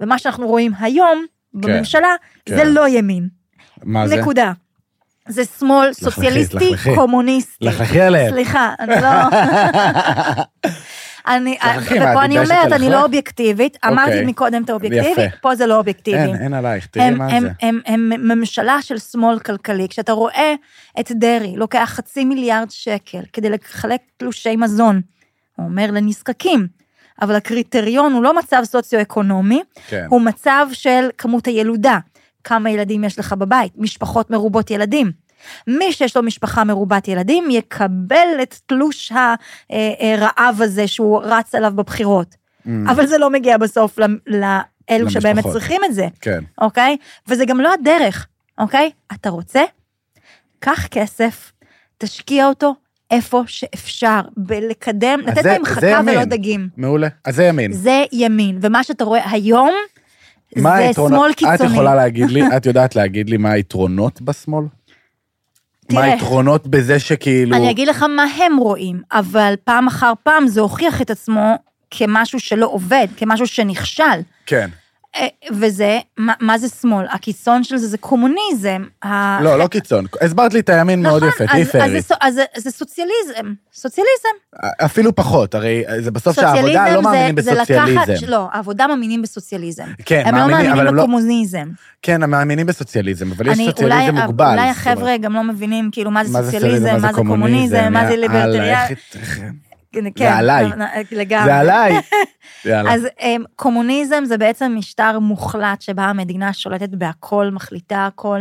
[0.00, 1.24] ומה שאנחנו רואים היום
[1.54, 2.14] בממשלה,
[2.46, 2.56] כן.
[2.56, 3.28] זה לא ימין.
[3.82, 4.16] מה זה?
[4.16, 4.52] נקודה.
[5.28, 6.72] זה שמאל סוציאליסטי.
[6.94, 7.64] קומוניסטי.
[7.64, 8.32] לחכי עליהם.
[8.32, 9.08] סליחה, אני לא...
[11.28, 11.58] אני,
[11.90, 12.90] ופה אני אומרת, אני ללכלך?
[12.90, 14.26] לא אובייקטיבית, אמרתי אוקיי.
[14.26, 15.28] מקודם את האובייקטיבי.
[15.40, 16.18] פה זה לא אובייקטיבי.
[16.18, 17.48] אין, אין עלייך, תראי מה זה.
[17.86, 19.88] הם ממשלה של שמאל כלכלי.
[19.88, 20.54] כשאתה רואה
[21.00, 25.00] את דרעי לוקח חצי מיליארד שקל כדי לחלק תלושי מזון,
[25.56, 26.66] הוא אומר לנזקקים,
[27.22, 30.06] אבל הקריטריון הוא לא מצב סוציו-אקונומי, כן.
[30.08, 31.98] הוא מצב של כמות הילודה.
[32.48, 35.12] כמה ילדים יש לך בבית, משפחות מרובות ילדים.
[35.66, 39.12] מי שיש לו משפחה מרובת ילדים יקבל את תלוש
[40.00, 42.34] הרעב הזה שהוא רץ עליו בבחירות.
[42.34, 45.44] Mm, אבל זה לא מגיע בסוף ל- לאלו שבאמת.
[45.46, 46.44] צריכים את זה, כן.
[46.60, 46.96] אוקיי?
[47.28, 48.26] וזה גם לא הדרך,
[48.58, 48.90] אוקיי?
[49.12, 49.62] אתה רוצה?
[50.58, 51.52] קח כסף,
[51.98, 52.74] תשקיע אותו
[53.10, 56.00] איפה שאפשר, בלקדם, לתת להם חכה.
[56.06, 56.68] ולא דגים.
[56.76, 57.08] מעולה.
[57.24, 57.72] אז זה ימין.
[57.72, 59.70] זה ימין, ומה שאתה רואה היום,
[60.56, 61.18] מה זה היתרונות?
[61.18, 61.72] שמאל את קיצוני.
[61.72, 64.64] יכולה להגיד לי, את יודעת להגיד לי מה היתרונות בשמאל?
[64.64, 64.68] מה
[65.88, 66.04] תראה.
[66.04, 67.56] היתרונות בזה שכאילו...
[67.56, 71.58] אני אגיד לך מה הם רואים, אבל פעם אחר פעם זה הוכיח את עצמו
[71.90, 74.20] כמשהו שלא עובד, כמשהו שנכשל.
[74.46, 74.68] כן.
[75.16, 77.06] אה, וזה, מה, מה זה שמאל?
[77.10, 78.82] הקיצון של זה זה קומוניזם.
[79.04, 80.04] ה- לא, לא קיצון.
[80.20, 82.00] הסברת לי את הימין מאוד נכון, יפה, אז- תהיי אז פיירי.
[82.00, 84.28] זה סו- אז זה- סוציאליזם, סוציאליזם.
[84.84, 88.00] אפילו פחות, הרי זה בסוף שהעבודה לא מאמינים זה- זה בסוציאליזם.
[88.00, 89.84] לקחת- לא, העבודה מאמינים בסוציאליזם.
[90.06, 91.02] כן, הם לא מאמינים, אבל מאמינים הם לא...
[91.02, 91.68] בקומוניזם.
[92.02, 94.50] כן, הם מאמינים בסוציאליזם, אבל יש אני- סוציאליזם אולי- מוגבל.
[94.58, 98.86] אולי החבר'ה גם לא מבינים כאילו מה זה סוציאליזם, מה זה קומוניזם, מה זה יאללה,
[99.98, 100.64] את- כן, עליי.
[101.12, 101.44] לגמרי.
[102.64, 102.94] זה עליי.
[102.94, 108.40] אז אמ, קומוניזם זה בעצם משטר מוחלט שבה המדינה שולטת בהכל, מחליטה הכל.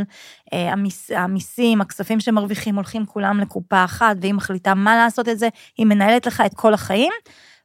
[0.53, 5.49] אה, המיס, המיסים, הכספים שמרוויחים הולכים כולם לקופה אחת, והיא מחליטה מה לעשות את זה,
[5.77, 7.13] היא מנהלת לך את כל החיים.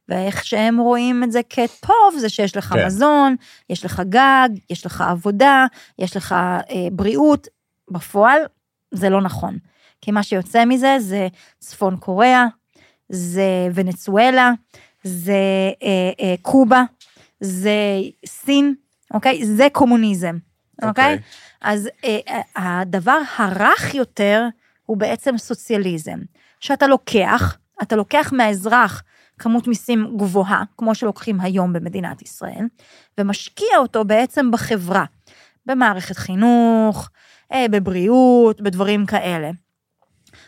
[0.09, 2.85] ואיך שהם רואים את זה כטוב, זה שיש לך כן.
[2.85, 3.35] מזון,
[3.69, 5.65] יש לך גג, יש לך עבודה,
[5.99, 7.47] יש לך אה, בריאות.
[7.91, 8.39] בפועל,
[8.93, 9.57] זה לא נכון.
[10.01, 11.27] כי מה שיוצא מזה זה
[11.59, 12.45] צפון קוריאה,
[13.13, 14.51] זה ונצואלה,
[15.03, 15.33] זה
[15.83, 16.83] אה, אה, קובה,
[17.39, 17.75] זה
[18.25, 18.73] סין,
[19.13, 19.45] אוקיי?
[19.45, 20.37] זה קומוניזם,
[20.83, 21.13] אוקיי?
[21.13, 21.19] אוקיי.
[21.61, 24.47] אז אה, אה, הדבר הרך יותר
[24.85, 26.19] הוא בעצם סוציאליזם.
[26.59, 29.03] שאתה לוקח, אתה לוקח מהאזרח
[29.39, 32.65] כמות מיסים גבוהה, כמו שלוקחים היום במדינת ישראל,
[33.17, 35.05] ומשקיע אותו בעצם בחברה,
[35.65, 37.09] במערכת חינוך,
[37.51, 39.51] אה, בבריאות, בדברים כאלה.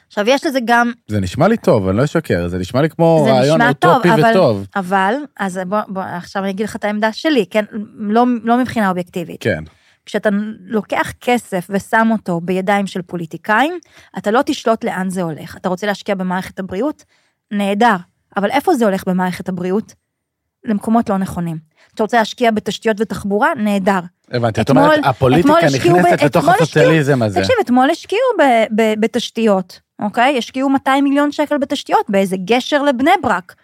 [0.08, 3.22] עכשיו, יש לזה גם זה נשמע לי טוב, אני לא אשקר, זה נשמע לי כמו
[3.26, 4.68] זה רעיון נשמע טוב, אוטופי אבל- וטוב.
[4.76, 7.66] אבל, אז בוא, בוא, עכשיו אני אגיד לך את העמדה שלי, כן?
[7.98, 9.38] לא, לא מבחינה אובייקטיבית.
[9.40, 9.64] כן.
[10.06, 10.30] כשאתה
[10.66, 13.80] לוקח כסף ושם אותו בידיים של פוליטיקאים,
[14.18, 15.58] אתה לא תשלוט לאן זה הולך.
[15.58, 17.04] אתה רוצה להשקיע במערכת הבריאות?
[17.52, 17.96] נהדר.
[18.38, 19.94] אבל איפה זה הולך במערכת הבריאות?
[20.66, 21.58] למקומות לא נכונים.
[21.96, 23.50] אתה רוצה להשקיע בתשתיות ותחבורה?
[23.58, 24.00] נהדר.
[24.32, 27.40] הבנתי, את אומרת, הפוליטיקה נכנסת ב- לתוך הסוציאליזם הזה.
[27.40, 28.22] תקשיב, אתמול השקיעו
[29.00, 30.38] בתשתיות, אוקיי?
[30.38, 33.56] השקיעו 200 מיליון שקל בתשתיות באיזה גשר לבני ברק,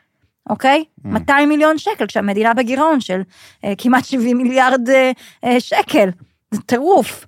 [0.50, 0.84] אוקיי?
[1.06, 1.08] Mm.
[1.08, 3.22] 200 מיליון שקל, כשהמדינה בגירעון של
[3.66, 5.12] אה, כמעט 70 מיליארד אה,
[5.46, 6.10] אה, שקל.
[6.52, 7.26] זה טירוף.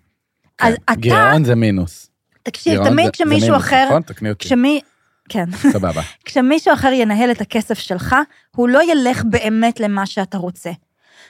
[0.61, 2.09] אז כן, אתה, גירעון זה מינוס.
[2.43, 4.01] תקשיב, זה- תמיד זה כשמישהו מינוס, אחר, נכון?
[4.01, 4.45] תקני אותי.
[4.45, 4.81] כשמי,
[5.29, 6.01] כן, סבבה.
[6.25, 8.15] כשמישהו אחר ינהל את הכסף שלך,
[8.55, 10.71] הוא לא ילך באמת למה שאתה רוצה.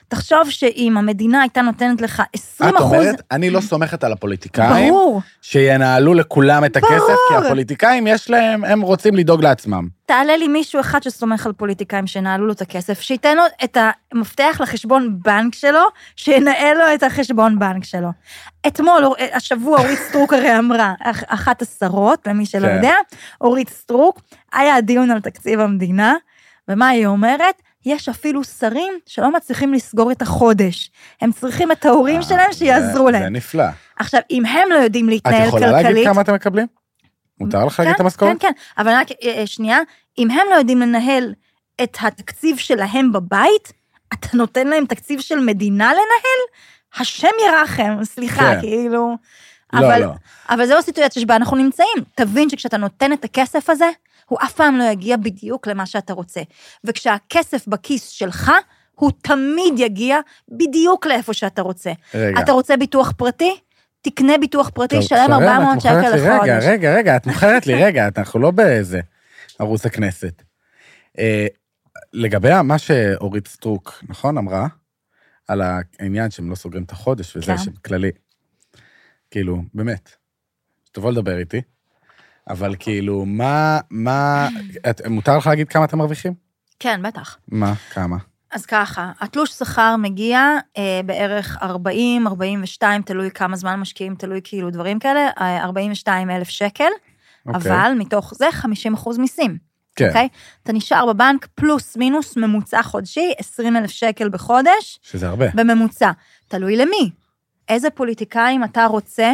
[0.07, 4.93] תחשוב שאם המדינה הייתה נותנת לך 20 את אחוז, אומרת, אני לא סומכת על הפוליטיקאים,
[4.93, 6.89] ברור, שינהלו לכולם את הכסף,
[7.27, 7.45] כי ברור.
[7.45, 9.87] הפוליטיקאים יש להם, הם רוצים לדאוג לעצמם.
[10.05, 13.77] תעלה לי מישהו אחד שסומך על פוליטיקאים שינהלו לו את הכסף, שייתן לו את
[14.13, 15.81] המפתח לחשבון בנק שלו,
[16.15, 18.09] שינהל לו את החשבון בנק שלו.
[18.67, 22.75] אתמול, השבוע אורית סטרוק הרי אמרה, אח- אחת השרות, למי שלא כן.
[22.75, 22.95] יודע,
[23.41, 24.21] אורית סטרוק,
[24.53, 26.13] היה דיון על תקציב המדינה,
[26.67, 27.61] ומה היא אומרת?
[27.85, 30.91] יש אפילו שרים שלא מצליחים לסגור את החודש.
[31.21, 33.23] הם צריכים את ההורים אה, שלהם שיעזרו זה- להם.
[33.23, 33.63] זה נפלא.
[33.99, 36.07] עכשיו, אם הם לא יודעים את להתנהל יכולה להגיד כלכלית...
[36.07, 36.67] כמה אתם מקבלים?
[37.39, 38.41] מותר לך להגיד את כן, המשכורת?
[38.41, 39.79] כן, כן, אבל רק אה, אה, שנייה,
[40.17, 41.33] אם הם לא יודעים לנהל
[41.83, 43.73] את התקציב שלהם בבית,
[44.13, 46.41] אתה נותן להם תקציב של מדינה לנהל?
[46.97, 48.61] השם ירחם, סליחה, כן.
[48.61, 49.17] כאילו...
[49.73, 50.11] לא, אבל, לא.
[50.49, 51.97] אבל זו הסיטואציה שבה אנחנו נמצאים.
[52.15, 53.89] תבין שכשאתה נותן את הכסף הזה,
[54.25, 56.41] הוא אף פעם לא יגיע בדיוק למה שאתה רוצה.
[56.83, 58.51] וכשהכסף בכיס שלך,
[58.95, 60.19] הוא תמיד יגיע
[60.49, 61.91] בדיוק לאיפה שאתה רוצה.
[62.13, 62.39] רגע.
[62.39, 63.59] אתה רוצה ביטוח פרטי?
[64.01, 66.41] תקנה ביטוח פרטי, טוב, שלם שרן, 400 את מוכרת שקל לחודש.
[66.41, 68.99] רגע, רגע, רגע, את מוכרת לי, רגע, אנחנו לא באיזה
[69.59, 70.43] ערוץ הכנסת.
[71.19, 71.47] אה,
[72.13, 74.67] לגבי מה שאורית סטרוק, נכון, אמרה?
[75.47, 77.57] על העניין שהם לא סוגרים את החודש וזה, כן.
[77.57, 78.11] שהם כללי.
[79.31, 80.09] כאילו, באמת,
[80.91, 81.61] תבוא לדבר איתי,
[82.49, 84.49] אבל כאילו, מה, מה,
[84.89, 86.33] את, מותר לך להגיד כמה אתם מרוויחים?
[86.79, 87.37] כן, בטח.
[87.47, 88.17] מה, כמה?
[88.51, 90.39] אז ככה, התלוש שכר מגיע
[90.77, 96.49] אה, בערך 40, 42, תלוי כמה זמן משקיעים, תלוי כאילו דברים כאלה, אה, 42 אלף
[96.49, 96.89] שקל,
[97.45, 97.71] אוקיי.
[97.71, 99.57] אבל מתוך זה 50 אחוז מיסים,
[99.95, 100.27] כן, אוקיי?
[100.63, 105.45] אתה נשאר בבנק פלוס מינוס ממוצע חודשי, 20 אלף שקל בחודש, שזה הרבה.
[105.53, 106.11] בממוצע.
[106.47, 107.11] תלוי למי.
[107.69, 109.31] איזה פוליטיקאים אתה רוצה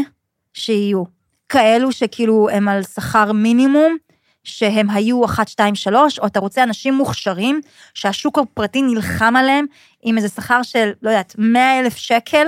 [0.54, 1.19] שיהיו?
[1.50, 3.98] כאלו שכאילו הם על שכר מינימום,
[4.44, 7.62] שהם היו 1, 2, 3, או אתה רוצה אנשים מוכשרים,
[7.94, 9.66] שהשוק הפרטי נלחם עליהם
[10.02, 12.48] עם איזה שכר של, לא יודעת, 100 אלף שקל,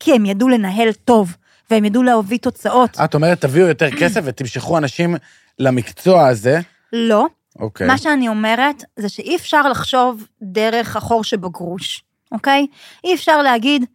[0.00, 1.36] כי הם ידעו לנהל טוב,
[1.70, 2.96] והם ידעו להביא תוצאות.
[3.04, 5.16] את אומרת, תביאו יותר כסף ותמשכו אנשים
[5.58, 6.60] למקצוע הזה.
[6.92, 7.26] לא,
[7.58, 7.86] אוקיי.
[7.86, 12.66] מה שאני אומרת זה שאי אפשר לחשוב דרך החור שבגרוש, אוקיי?
[13.04, 13.86] אי אפשר להגיד, "הנה,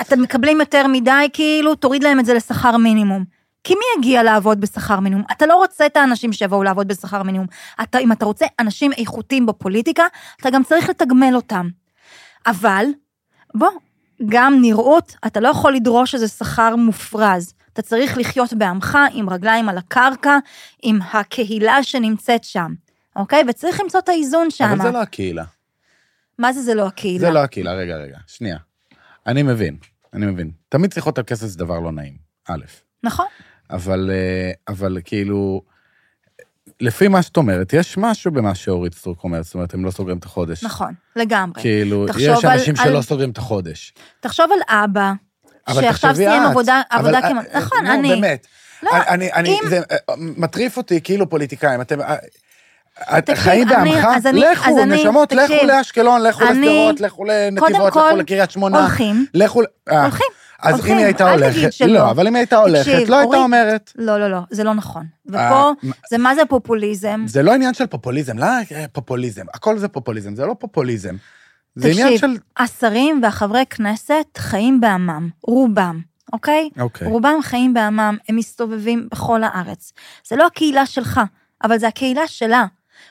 [0.00, 3.24] אתם מקבלים יותר מדי, כאילו, תוריד להם את זה לשכר מינימום.
[3.64, 5.24] כי מי יגיע לעבוד בשכר מינימום?
[5.32, 7.46] אתה לא רוצה את האנשים שיבואו לעבוד בשכר מינימום.
[7.82, 10.04] אתה, אם אתה רוצה אנשים איכותיים בפוליטיקה,
[10.40, 11.68] אתה גם צריך לתגמל אותם.
[12.46, 12.84] אבל,
[13.54, 13.68] בוא,
[14.26, 17.54] גם נראות, אתה לא יכול לדרוש איזה שכר מופרז.
[17.72, 20.38] אתה צריך לחיות בעמך, עם רגליים על הקרקע,
[20.82, 22.74] עם הקהילה שנמצאת שם,
[23.16, 23.42] אוקיי?
[23.48, 24.64] וצריך למצוא את האיזון שם.
[24.64, 25.44] אבל זה לא הקהילה.
[26.38, 27.26] מה זה זה לא הקהילה?
[27.26, 28.56] זה לא הקהילה, רגע, רגע, שנייה.
[29.26, 29.76] אני מבין,
[30.14, 30.50] אני מבין.
[30.68, 32.16] תמיד שיחות על כסף זה דבר לא נעים,
[32.48, 32.64] א',
[33.02, 33.26] נכון.
[33.70, 35.62] אבל, אה, אבל כאילו,
[36.80, 40.18] לפי מה שאת אומרת, יש משהו במה שאורית סטרוק אומרת, זאת אומרת, הם לא סוגרים
[40.18, 40.64] את החודש.
[40.64, 41.60] נכון, לגמרי.
[41.62, 43.94] כאילו, יש על- אנשים על- שלא סוגרים את החודש.
[44.20, 45.12] תחשוב על אבא,
[45.72, 46.50] שעכשיו סיים את.
[46.50, 48.08] עבודה, עבודה אה, כמעט, נכון, נו, אני.
[48.08, 48.46] באמת.
[48.82, 51.98] לא, אני, אני, אם- זה אה, מטריף אותי, כאילו פוליטיקאים, אתם...
[53.02, 58.50] את תקשיב, חיים בעמך, לכו, נשמות, לכו תקשיב, לאשקלון, לכו לשדרות, לכו לנתיבות, לכו לקריית
[58.50, 58.80] שמונה.
[58.80, 59.62] הולכים, לכו...
[59.90, 60.26] אה, הולכים,
[60.62, 61.80] אז אם היא הייתה הולכת.
[61.86, 63.92] לא, אבל אם היא הייתה הולכת, תקשיב, לא הייתה אומרת.
[63.96, 65.06] לא, לא, לא, זה לא נכון.
[65.26, 65.70] ופה, אה,
[66.10, 67.24] זה מה זה פופוליזם?
[67.26, 71.16] זה לא עניין של פופוליזם, לא אה, פופוליזם, הכל זה פופוליזם, זה לא פופוליזם.
[71.74, 72.36] זה עניין תקשיב, של...
[72.56, 76.00] השרים והחברי כנסת חיים בעמם, רובם,
[76.32, 76.70] אוקיי?
[76.80, 77.08] אוקיי.
[77.08, 79.92] רובם חיים בעמם, הם מסתובבים בכל הארץ.
[80.28, 81.20] זה לא הקהילה שלך,
[81.64, 82.66] אבל זה הקהילה שלה.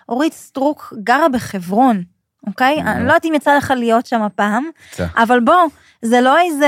[0.10, 2.03] אורית סטרוק גרה בחברון,
[2.47, 2.82] אוקיי?
[2.82, 4.70] אני לא יודעת אם יצא לך להיות שם הפעם.
[5.18, 5.66] אבל בוא,
[6.01, 6.66] זה לא איזה,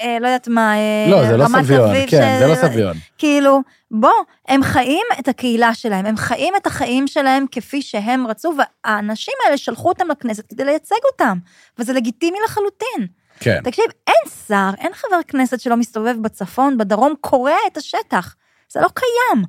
[0.00, 2.96] אה, לא יודעת מה, אה, לא, זה לא סביון, כן, זה לא סביון.
[3.18, 3.60] כאילו,
[3.90, 4.12] בוא,
[4.48, 9.56] הם חיים את הקהילה שלהם, הם חיים את החיים שלהם כפי שהם רצו, והאנשים האלה
[9.56, 11.38] שלחו אותם לכנסת כדי לייצג אותם,
[11.78, 13.06] וזה לגיטימי לחלוטין.
[13.40, 13.60] כן.
[13.64, 18.34] תקשיב, אין שר, אין חבר כנסת שלא מסתובב בצפון, בדרום, קורע את השטח.
[18.72, 19.44] זה לא קיים.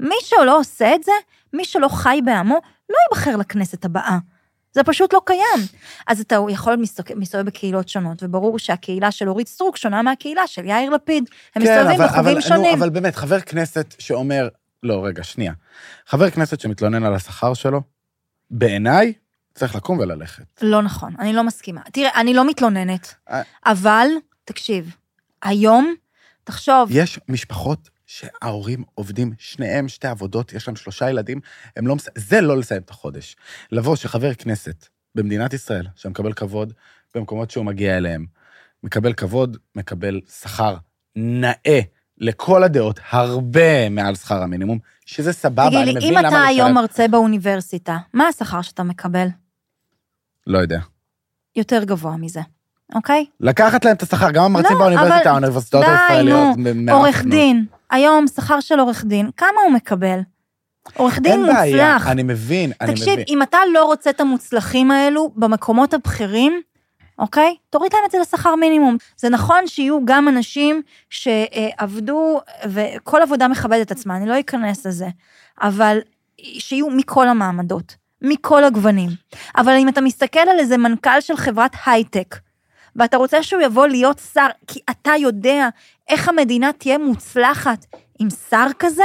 [0.00, 1.12] מי שלא עושה את זה,
[1.54, 2.58] מי שלא חי בעמו,
[2.90, 4.18] לא ייבחר לכנסת הבאה.
[4.72, 5.66] זה פשוט לא קיים.
[6.06, 10.64] אז אתה יכול להסתובב מסתובב בקהילות שונות, וברור שהקהילה של אורית סטרוק שונה מהקהילה של
[10.64, 11.24] יאיר לפיד.
[11.54, 12.70] הם כן, מסתובבים אבל- בחוגים אבל- שונים.
[12.70, 14.48] נו, אבל באמת, חבר כנסת שאומר,
[14.82, 15.52] לא, רגע, שנייה.
[16.06, 17.80] חבר כנסת שמתלונן על השכר שלו,
[18.50, 19.12] בעיניי,
[19.54, 20.44] צריך לקום וללכת.
[20.62, 21.80] לא נכון, אני לא מסכימה.
[21.92, 23.42] תראה, אני לא מתלוננת, אה.
[23.66, 24.06] אבל,
[24.44, 24.96] תקשיב,
[25.42, 25.94] היום,
[26.44, 31.40] תחשוב, יש משפחות שההורים עובדים, שניהם שתי עבודות, יש להם שלושה ילדים,
[31.76, 31.96] הם לא...
[31.96, 33.36] מס- זה לא לסיים את החודש.
[33.72, 36.72] לבוא שחבר כנסת במדינת ישראל, שמקבל כבוד
[37.14, 38.26] במקומות שהוא מגיע אליהם,
[38.82, 40.76] מקבל כבוד, מקבל שכר
[41.16, 41.80] נאה
[42.18, 46.36] לכל הדעות, הרבה מעל שכר המינימום, שזה סבבה, תגיד אני לי, מבין אם למה אתה
[46.36, 46.46] לשלם...
[46.48, 49.26] היום מרצה באוניברסיטה, מה השכר שאתה מקבל?
[50.46, 50.78] לא יודע.
[51.56, 52.40] יותר גבוה מזה,
[52.94, 53.26] אוקיי?
[53.40, 56.56] לקחת להם את השכר, גם המרצים לא, באוניברסיטה, אבל- האוניברסיטאות די, הישראליות.
[56.56, 57.30] נו, מ- עורך נו.
[57.30, 60.18] דין, היום שכר של עורך דין, כמה הוא מקבל?
[60.96, 62.06] עורך דין אין בעיה, מוצלח.
[62.10, 63.24] אני מבין, אני תקשיב, מבין.
[63.28, 66.60] אם אתה לא רוצה את המוצלחים האלו במקומות הבכירים,
[67.18, 67.56] אוקיי?
[67.70, 68.96] תוריד להם את זה לשכר מינימום.
[69.16, 75.06] זה נכון שיהיו גם אנשים שעבדו, וכל עבודה מכבדת עצמה, אני לא אכנס לזה,
[75.62, 75.98] אבל
[76.40, 77.96] שיהיו מכל המעמדות.
[78.22, 79.10] מכל הגוונים.
[79.56, 82.36] אבל אם אתה מסתכל על איזה מנכ"ל של חברת הייטק,
[82.96, 85.68] ואתה רוצה שהוא יבוא להיות שר, כי אתה יודע
[86.08, 87.86] איך המדינה תהיה מוצלחת
[88.18, 89.04] עם שר כזה,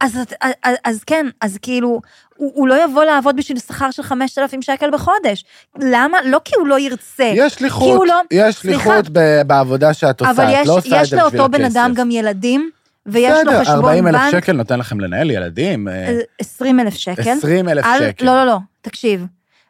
[0.00, 2.00] אז, אז, אז, אז כן, אז כאילו,
[2.36, 5.44] הוא, הוא לא יבוא לעבוד בשביל שכר של 5,000 שקל בחודש.
[5.78, 6.18] למה?
[6.24, 7.32] לא כי הוא לא ירצה.
[7.34, 9.08] יש שליחות, לא, יש שליחות
[9.46, 11.76] בעבודה שאת עושה, אבל את יש, לא עושה את יש זה בשביל לאותו בן הכסף.
[11.76, 12.70] אדם גם ילדים,
[13.06, 16.94] ויש לו בסדר, חשבון 40 אלף בנק, שקל נותן לכם לנהל ילדים, אה, 20 אלף
[16.94, 17.30] שקל.
[17.30, 18.26] 20 אלף שקל.
[18.26, 19.26] לא, לא, לא, תקשיב.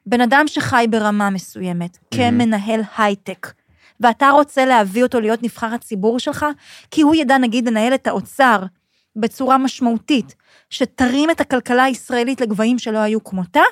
[0.07, 3.53] בן אדם שחי ברמה מסוימת, כמנהל הייטק,
[4.01, 6.47] ואתה רוצה להביא אותו להיות נבחר הציבור שלך,
[6.91, 8.63] כי הוא ידע, נגיד, לנהל את האוצר
[9.17, 10.35] בצורה משמעותית,
[10.71, 13.63] שתרים את הכלכלה הישראלית לגבהים שלא היו כמותה,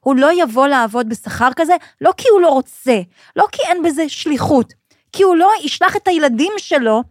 [0.00, 3.00] הוא לא יבוא לעבוד בשכר כזה, לא כי הוא לא רוצה,
[3.36, 4.74] לא כי אין בזה שליחות,
[5.12, 7.02] כי הוא לא ישלח את הילדים שלו,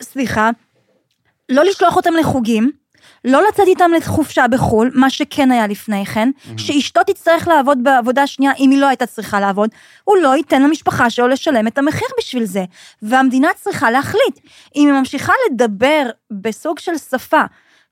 [0.00, 0.50] סליחה,
[1.48, 2.70] לא לשלוח אותם לחוגים,
[3.24, 8.52] לא לצאת איתם לחופשה בחו"ל, מה שכן היה לפני כן, שאשתו תצטרך לעבוד בעבודה שנייה
[8.58, 9.70] אם היא לא הייתה צריכה לעבוד,
[10.04, 12.64] הוא לא ייתן למשפחה שלו לשלם את המחיר בשביל זה.
[13.02, 14.38] והמדינה צריכה להחליט.
[14.76, 17.42] אם היא ממשיכה לדבר בסוג של שפה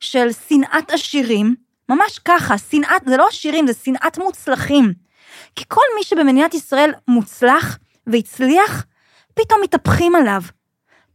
[0.01, 1.55] של שנאת עשירים,
[1.89, 4.93] ממש ככה, שנאת, זה לא עשירים, זה שנאת מוצלחים.
[5.57, 8.85] כי כל מי שבמדינת ישראל מוצלח והצליח,
[9.35, 10.43] פתאום מתהפכים עליו.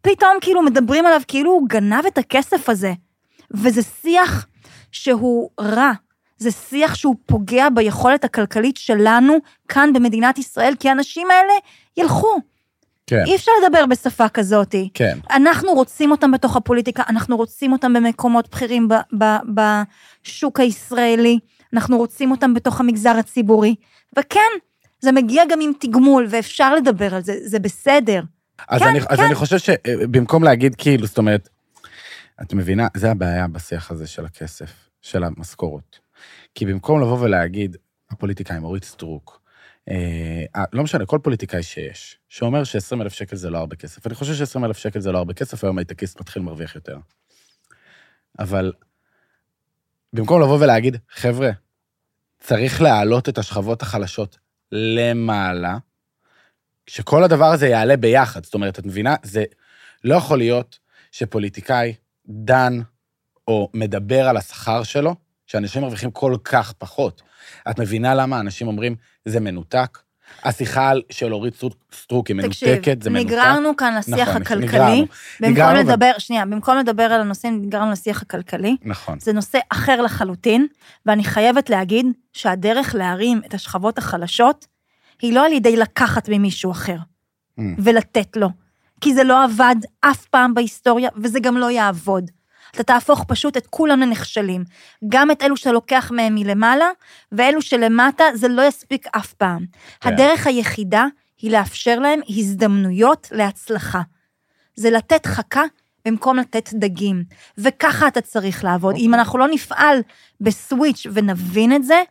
[0.02, 2.94] פתאום כאילו מדברים עליו כאילו הוא גנב את הכסף הזה.
[3.54, 4.48] וזה שיח
[4.92, 5.92] שהוא רע.
[6.38, 9.38] זה שיח שהוא פוגע ביכולת הכלכלית שלנו
[9.68, 11.54] כאן במדינת ישראל, כי האנשים האלה
[11.98, 12.40] ילכו.
[13.08, 14.90] כן, אי אפשר לדבר בשפה כזאתי.
[14.94, 15.18] כן.
[15.32, 19.62] אנחנו רוצים אותם בתוך הפוליטיקה, אנחנו רוצים אותם במקומות בכירים ב- ב-
[20.24, 21.40] בשוק הישראלי,
[21.74, 23.76] אנחנו רוצים אותם בתוך המגזר הציבורי,
[24.18, 24.40] וכן,
[25.02, 28.22] זה מגיע גם עם תגמול, ואפשר לדבר על זה, זה בסדר.
[28.70, 29.24] אז, כן, אני, אז כן.
[29.24, 31.50] אני חושב שבמקום להגיד כאילו, זאת אומרת,
[32.42, 36.00] את מבינה, זה הבעיה בשיח הזה של הכסף, של המשכורות.
[36.56, 37.78] כי במקום לבוא ולהגיד,
[38.10, 39.42] הפוליטיקאים, אורית סטרוק,
[39.90, 44.08] אה, לא משנה, כל פוליטיקאי שיש, שאומר ש-20 אלף שקל זה לא הרבה כסף.
[44.08, 46.98] אני חושב ש-20 אלף שקל זה לא הרבה כסף, היום הייטקיסט מתחיל מרוויח יותר.
[48.40, 48.74] אבל
[50.14, 51.50] במקום לבוא ולהגיד, חבר'ה,
[52.40, 54.38] צריך להעלות את השכבות החלשות
[54.72, 55.78] למעלה,
[56.88, 58.44] שכל הדבר הזה יעלה ביחד.
[58.44, 59.16] זאת אומרת, את מבינה?
[59.24, 59.44] זה
[60.04, 60.80] לא יכול להיות
[61.12, 61.94] שפוליטיקאי
[62.28, 62.80] דן
[63.48, 65.16] או מדבר על השכר שלו,
[65.48, 67.22] שאנשים מרוויחים כל כך פחות.
[67.70, 68.96] את מבינה למה אנשים אומרים,
[69.26, 69.98] זה מנותק?
[70.44, 73.26] השיחה של אורית סטרוק- היא תקשיב, מנותקת, זה מנותק.
[73.28, 74.96] נגררנו כאן לשיח נכון, הכלכלי, נגררנו.
[75.40, 78.76] במקום נגררנו, לדבר, שנייה, במקום לדבר על הנושאים, נגררנו לשיח הכלכלי.
[78.84, 79.20] נכון.
[79.20, 80.68] זה נושא אחר לחלוטין,
[81.06, 84.68] ואני חייבת להגיד שהדרך להרים את השכבות החלשות,
[85.22, 86.98] היא לא על ידי לקחת ממישהו אחר
[87.60, 87.62] Mm.
[87.84, 88.50] ולתת לו,
[89.04, 92.32] כי זה לא עבד אף פעם בהיסטוריה, וזה גם לא יעבוד.
[92.72, 94.64] אתה תהפוך פשוט את כולם לנכשלים.
[95.10, 96.90] גם את אלו שאתה לוקח מהם מלמעלה,
[97.32, 99.66] ואלו שלמטה, זה לא יספיק אף פעם.
[100.02, 100.10] כן.
[100.14, 101.06] הדרך היחידה
[101.42, 104.02] היא לאפשר להם הזדמנויות להצלחה.
[104.76, 105.64] זה לתת חכה
[106.06, 107.24] במקום לתת דגים.
[107.58, 108.96] וככה אתה צריך לעבוד.
[108.98, 110.00] אם אנחנו לא נפעל
[110.42, 112.02] בסוויץ' ונבין את זה,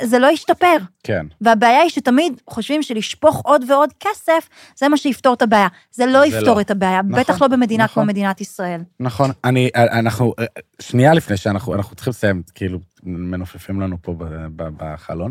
[0.00, 0.76] זה לא ישתפר.
[1.02, 1.26] כן.
[1.40, 5.68] והבעיה היא שתמיד חושבים שלשפוך עוד ועוד כסף, זה מה שיפתור את הבעיה.
[5.92, 6.60] זה לא זה יפתור לא.
[6.60, 8.08] את הבעיה, נכון, בטח לא במדינה כמו נכון.
[8.08, 8.80] מדינת ישראל.
[9.00, 10.34] נכון, אני, אנחנו,
[10.80, 14.14] שנייה לפני שאנחנו, אנחנו צריכים לסיים, כאילו, מנופפים לנו פה
[14.56, 15.30] בחלון.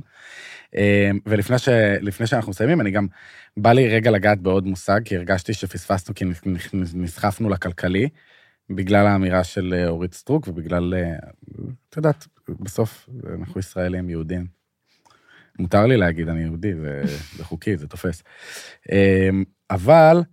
[0.76, 1.70] אה, ולפני ש,
[2.26, 3.08] שאנחנו מסיימים, אני גם,
[3.58, 6.26] בא לי רגע לגעת בעוד מושג, כי הרגשתי שפספסנו, כי
[6.94, 8.10] נסחפנו לכלכלי,
[8.76, 11.16] בגלל האמירה של אה, אורית סטרוק, ובגלל, אה,
[11.90, 14.62] את יודעת, בסוף אנחנו ישראלים, יהודים.
[15.60, 17.02] מותר לי להגיד, אני יהודי, זה,
[17.38, 18.24] זה חוקי, זה תופס.
[18.92, 19.30] אה,
[19.70, 20.24] אבל,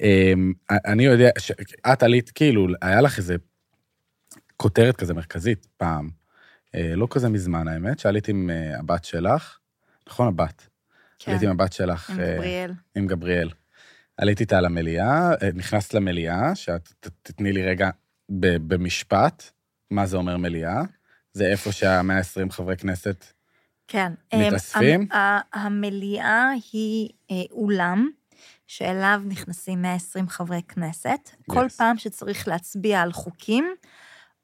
[0.00, 1.30] אמ, אני יודע,
[1.92, 3.36] את עלית, כאילו, היה לך איזה
[4.56, 6.10] כותרת כזה מרכזית פעם,
[6.74, 9.58] אה, לא כזה מזמן האמת, שעלית עם הבת שלך,
[10.08, 10.68] נכון, הבת?
[11.18, 12.72] כן, עלית עם הבת שלך, עם גבריאל.
[12.94, 13.50] עם גבריאל.
[14.16, 16.88] עלית איתה למליאה, אה, נכנסת למליאה, שאת
[17.22, 17.90] תתני לי רגע
[18.40, 19.42] ב- במשפט,
[19.90, 20.82] מה זה אומר מליאה?
[21.32, 23.24] זה איפה שה-120 חברי כנסת,
[23.88, 24.12] כן.
[24.34, 25.00] מתאספים?
[25.00, 28.08] אמ, ה- המליאה היא אה, אולם
[28.66, 31.76] שאליו נכנסים 120 חברי כנסת, כל Yes.
[31.78, 33.64] פעם שצריך להצביע על חוקים,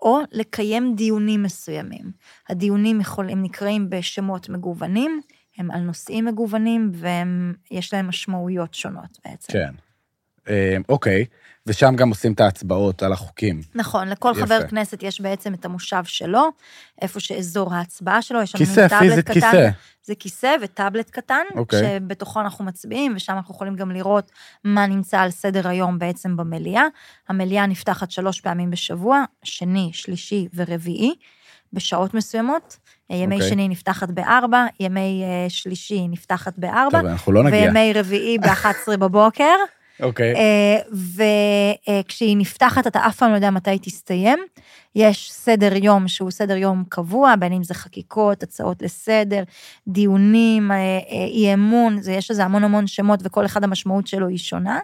[0.01, 2.12] או לקיים דיונים מסוימים.
[2.49, 5.20] הדיונים יכולים, נקראים בשמות מגוונים,
[5.59, 9.53] הם על נושאים מגוונים, ויש להם משמעויות שונות בעצם.
[9.53, 9.72] כן.
[10.48, 11.24] אה, אוקיי,
[11.66, 13.61] ושם גם עושים את ההצבעות על החוקים.
[13.74, 14.46] נכון, לכל יפה.
[14.46, 16.48] חבר כנסת יש בעצם את המושב שלו,
[17.03, 19.40] איפה שאזור ההצבעה שלו, יש לנו כיסא, טאבלט פיזית קטן.
[19.40, 19.70] כיסא.
[20.05, 21.80] זה כיסא וטאבלט קטן, אוקיי.
[21.80, 24.32] שבתוכו אנחנו מצביעים, ושם אנחנו יכולים גם לראות
[24.64, 26.84] מה נמצא על סדר היום בעצם במליאה.
[27.28, 31.14] המליאה נפתחת שלוש פעמים בשבוע, שני, שלישי ורביעי.
[31.73, 32.77] בשעות מסוימות.
[33.11, 33.49] ימי אוקיי.
[33.49, 37.61] שני נפתחת בארבע, ימי אה, שלישי נפתחת בארבע, טוב, אנחנו לא נגיע.
[37.61, 39.55] וימי רביעי ב-11 בבוקר.
[40.03, 40.35] אוקיי.
[40.35, 40.79] אה,
[42.05, 44.39] וכשהיא נפתחת, אתה אף פעם לא יודע מתי היא תסתיים.
[44.95, 49.43] יש סדר יום שהוא סדר יום קבוע, בין אם זה חקיקות, הצעות לסדר,
[49.89, 54.39] דיונים, אה, אה, אי אמון, יש לזה המון המון שמות וכל אחד המשמעות שלו היא
[54.39, 54.79] שונה.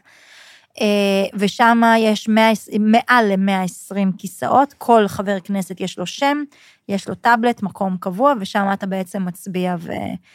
[0.81, 6.43] אה, ושם יש 100, מעל ל-120 כיסאות, כל חבר כנסת יש לו שם,
[6.89, 9.77] יש לו טאבלט, מקום קבוע, ושם אתה בעצם מצביע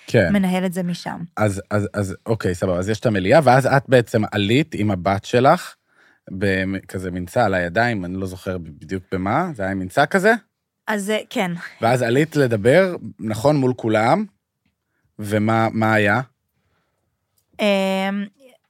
[0.07, 0.27] כן.
[0.29, 1.19] ומנהל את זה משם.
[1.37, 5.25] אז, אז, אז אוקיי, סבבה, אז יש את המליאה, ואז את בעצם עלית עם הבת
[5.25, 5.75] שלך,
[6.31, 10.33] בכזה מנצה על הידיים, אני לא זוכר בדיוק במה, זה היה מנצה כזה,
[10.87, 14.25] אז אה, כן, ואז עלית לדבר, נכון, מול כולם,
[15.19, 16.21] ומה מה היה?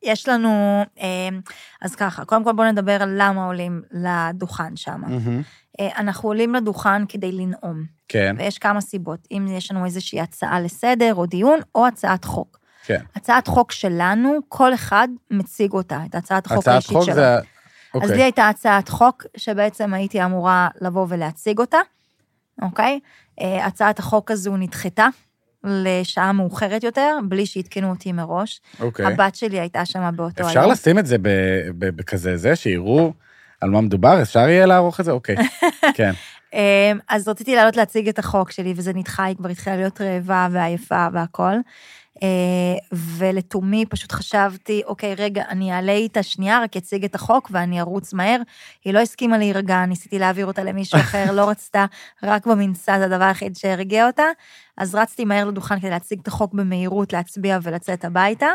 [0.03, 1.41] יש לנו, אמ,
[1.81, 5.01] אז ככה, קודם כל בואו נדבר על למה עולים לדוכן שם.
[5.01, 5.41] מהמם.
[5.97, 11.15] אנחנו עולים לדוכן כדי לנאום, כן, ויש כמה סיבות, אם יש לנו איזושהי הצעה לסדר
[11.15, 12.59] או דיון, או הצעת חוק.
[12.85, 13.01] כן.
[13.15, 17.15] הצעת חוק שלנו, כל אחד מציג אותה, את הצעת החוק הצעת האישית חוק שלו.
[17.15, 17.35] זה...
[17.93, 21.77] אז אוקיי, לי הייתה הצעת חוק שבעצם הייתי אמורה לבוא ולהציג אותה,
[22.61, 22.99] אוקיי?
[23.41, 25.07] אה, הצעת החוק הזו נדחתה
[25.63, 28.61] לשעה מאוחרת יותר, בלי שעדכנו אותי מראש.
[28.79, 29.05] אוקיי.
[29.05, 30.71] הבת שלי הייתה שם באותו אפשר היום.
[30.71, 31.15] לשים את זה
[31.77, 33.13] בכזה זה, שיראו
[33.61, 34.21] על מה מדובר?
[34.21, 35.11] אפשר יהיה לערוך את זה?
[35.11, 35.35] אוקיי.
[35.97, 36.11] כן.
[36.53, 40.47] אמ, אז רציתי לעלות להציג את החוק שלי, וזה נדחה, היא כבר התחילה להיות רעבה
[40.51, 41.55] ועייפה והכול.
[42.23, 47.81] אה, ולתומי פשוט חשבתי, אוקיי, רגע, אני אעלה איתה שנייה, רק אציג את החוק ואני
[47.81, 48.39] ארוץ מהר.
[48.85, 51.85] היא לא הסכימה להירגע, ניסיתי להעביר אותה למישהו אחר, לא רצתה,
[52.23, 54.25] רק במנסה, זה הדבר היחיד שהרגיע אותה.
[54.77, 58.49] אז רצתי מהר לדוכן כדי להציג את החוק במהירות, להצביע ולצאת הביתה.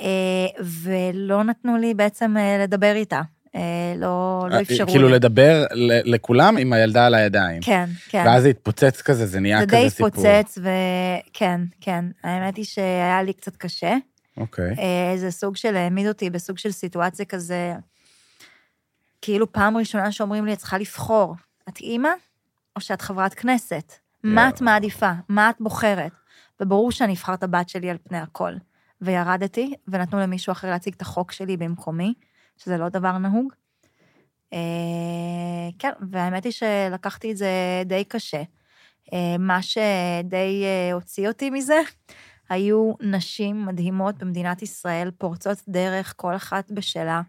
[0.00, 3.20] אה, ולא נתנו לי בעצם אה, לדבר איתה.
[3.54, 3.60] אה,
[3.96, 4.92] לא, לא אפשרו לי.
[4.92, 7.62] כאילו לדבר ל- לכולם עם הילדה על הידיים.
[7.62, 8.22] כן, כן.
[8.26, 10.06] ואז זה התפוצץ כזה, זה נהיה זה כזה די סיפור.
[10.08, 12.04] התפוצץ, וכן, כן.
[12.24, 13.96] האמת היא שהיה לי קצת קשה.
[14.36, 14.74] אוקיי.
[14.78, 17.74] אה, זה סוג של העמיד אותי בסוג של סיטואציה כזה,
[19.22, 21.34] כאילו פעם ראשונה שאומרים לי, את צריכה לבחור,
[21.68, 22.08] את אימא
[22.76, 23.92] או שאת חברת כנסת?
[24.24, 25.10] מה את מעדיפה?
[25.28, 26.12] מה את בוחרת?
[26.60, 28.52] וברור שאני אבחר את הבת שלי על פני הכל.
[29.00, 32.14] וירדתי, ונתנו למישהו אחר להציג את החוק שלי במקומי,
[32.64, 33.52] שזה לא דבר נהוג.
[34.52, 34.58] אה,
[35.78, 38.42] כן, והאמת היא שלקחתי את זה די קשה.
[39.12, 41.80] אה, מה שדי אה, הוציא אותי מזה,
[42.48, 47.22] היו נשים מדהימות במדינת ישראל, פורצות דרך, כל אחת בשלה,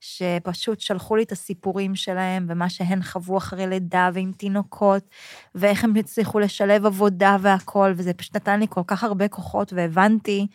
[0.00, 5.10] שפשוט שלחו לי את הסיפורים שלהם ומה שהן חוו אחרי לידה ועם תינוקות,
[5.54, 10.46] ואיך הם הצליחו לשלב עבודה והכול, וזה פשוט נתן לי כל כך הרבה כוחות, והבנתי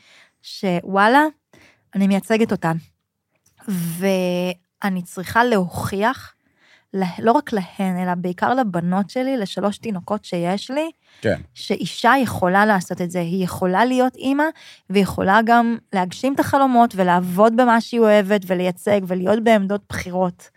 [0.42, 1.24] שוואלה,
[1.96, 2.78] אני מייצגת אותן.
[3.68, 6.34] ואני צריכה להוכיח,
[6.94, 10.92] לה- לא רק להן, אלא בעיקר לבנות שלי, לשלוש תינוקות שיש לי,
[11.22, 11.42] כן.
[11.54, 14.44] שאישה יכולה לעשות את זה, היא יכולה להיות אימא,
[14.90, 20.50] ויכולה גם להגשים את החלומות ולעבוד במה שהיא אוהבת ולייצג ולהיות בעמדות בחירות.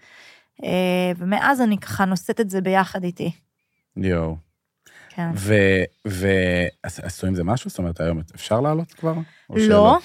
[0.64, 3.32] אה, ומאז אני ככה נושאת את זה ביחד איתי.
[3.96, 4.36] יואו.
[5.08, 5.30] כן.
[5.34, 5.54] ו...
[6.08, 6.28] ו...
[6.84, 7.70] אז עשו עם זה משהו?
[7.70, 9.14] זאת אומרת, היום אפשר לעלות כבר?
[9.50, 9.98] לא,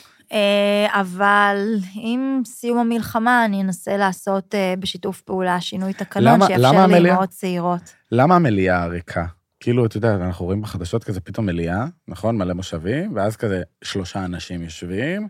[0.87, 1.57] אבל
[1.93, 6.87] עם סיום המלחמה אני אנסה לעשות אה, בשיתוף פעולה שינוי תקנון שיאפשר?
[6.87, 7.93] לאמהות צעירות.
[8.11, 9.25] למה המליאה ריקה?
[9.59, 12.37] כאילו, אתה יודע, אנחנו רואים בחדשות כזה פתאום מליאה, נכון?
[12.37, 15.27] מלא מושבים, ואז כזה שלושה אנשים יושבים,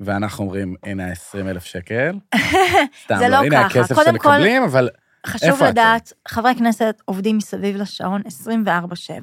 [0.00, 2.18] ואנחנו אומרים, הנה ה-20 אלף שקל.
[3.04, 3.80] סתם, זה לא הנה ככה.
[3.80, 4.88] הכסף קודם כל- שמקבלים, אבל
[5.26, 5.70] חשוב איפה אתם?
[5.72, 8.22] לדעת, חברי כנסת עובדים מסביב לשעון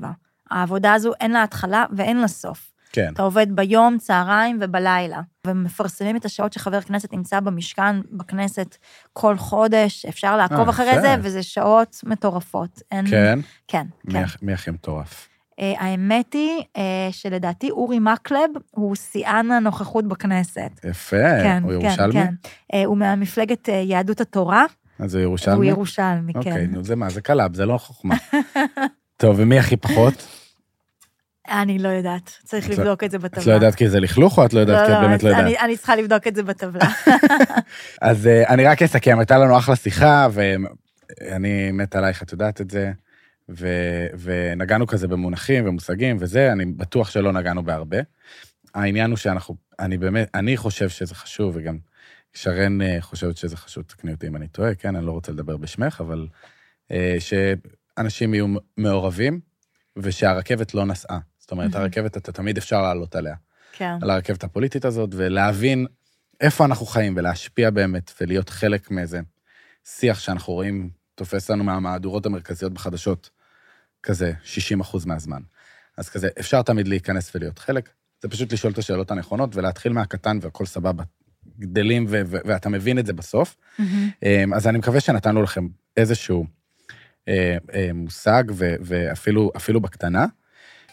[0.04, 0.06] 24/7.
[0.52, 2.72] העבודה הזו אין לה התחלה ואין לה סוף.
[2.98, 3.14] כן.
[3.14, 5.22] אתה עובד ביום, צהריים ובלילה.
[5.48, 8.78] ומפרסמים את השעות שחבר כנסת נמצא במשכן, בכנסת,
[9.14, 11.02] כל חודש, אפשר לעקוב אה, אחרי.
[11.02, 12.82] זה, וזה שעות מטורפות.
[12.92, 13.08] אין...
[13.08, 13.40] כן?
[13.68, 14.26] כן, מי כן.
[14.42, 15.30] מי הכי מטורף?
[15.60, 20.72] אה, האמת היא אה, שלדעתי אורי מקלב הוא שיאן הנוכחות בכנסת.
[20.90, 22.14] יפה, כן, הוא כן, ירושלמי?
[22.14, 22.34] כן.
[22.74, 24.66] אה, הוא מהמפלגת יהדות התורה,
[25.00, 25.68] אז הוא הוא ירושלמי?
[25.68, 26.66] ירושלמי, אוקיי, כן.
[26.72, 28.16] נו, זה מה, זה קלאב, זה לא חוכמה.
[29.22, 30.28] טוב, ומי הכי פחות?
[31.50, 33.42] אני לא יודעת, צריך את לבדוק את זה בטבלה.
[33.42, 35.30] את לא יודעת כי זה לכלוך, או את לא יודעת כי את באמת אז לא
[35.30, 35.46] יודעת?
[35.62, 36.90] אני- צריכה לבדוק את זה בטבלה.
[38.02, 42.70] אז אה, אני רק אסכם, הייתה לנו אחלה שיחה, ואני מת עלייך, את יודעת את
[42.72, 42.92] זה.
[44.20, 47.98] ונגענו כזה במונחים ומושגים וזה, אני בטוח שלא נגענו בהרבה.
[48.76, 51.78] העניין הוא שאנחנו, אני באמת, אני חושב שזה חשוב, וגם
[52.34, 55.58] שרן אה, חושבת שזה חשוב, תקני אותי אם אני טועה, כן, אני לא רוצה לדבר
[55.58, 56.28] בשמך, אבל
[56.92, 59.40] אה, שאנשים יהיו מעורבים,
[59.98, 61.20] ושהרכבת לא נסעה.
[61.48, 61.76] זאת אומרת.
[61.76, 63.36] הרכבת, אתה תמיד אפשר לעלות עליה.
[63.72, 63.98] כן.
[64.02, 65.86] על הרכבת הפוליטית הזאת, ולהבין
[66.42, 69.20] איפה אנחנו חיים, ולהשפיע באמת, ולהיות חלק מאיזה
[69.86, 73.30] שיח שאנחנו רואים תופס לנו מהמהדורות המרכזיות בחדשות,
[74.04, 75.42] כזה 60 אחוז מהזמן.
[75.98, 77.90] אז כזה, אפשר תמיד להיכנס ולהיות חלק.
[78.22, 81.04] זה פשוט לשאול את השאלות הנכונות ולהתחיל מהקטן והכל סבבה.
[81.60, 83.56] גדלים ו- ו- ואתה מבין את זה בסוף.
[84.24, 85.68] אמ, אז אני מקווה שנתנו לכם
[85.98, 86.46] איזשהו
[87.28, 90.26] אה, אה, מושג, ו- ואפילו אפילו בקטנה.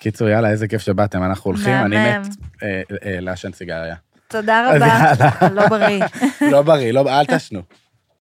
[0.04, 1.96] קיצור, יאללה, איזה כיף שבאתם, אנחנו הולכים, אני.
[1.96, 2.26] מת
[2.62, 3.94] אה, אה, לעשן סיגריה.
[4.28, 5.54] תודה רבה, יאללה.
[5.54, 6.04] לא בריא.
[6.52, 7.62] לא בריא, לא, אל תשנו.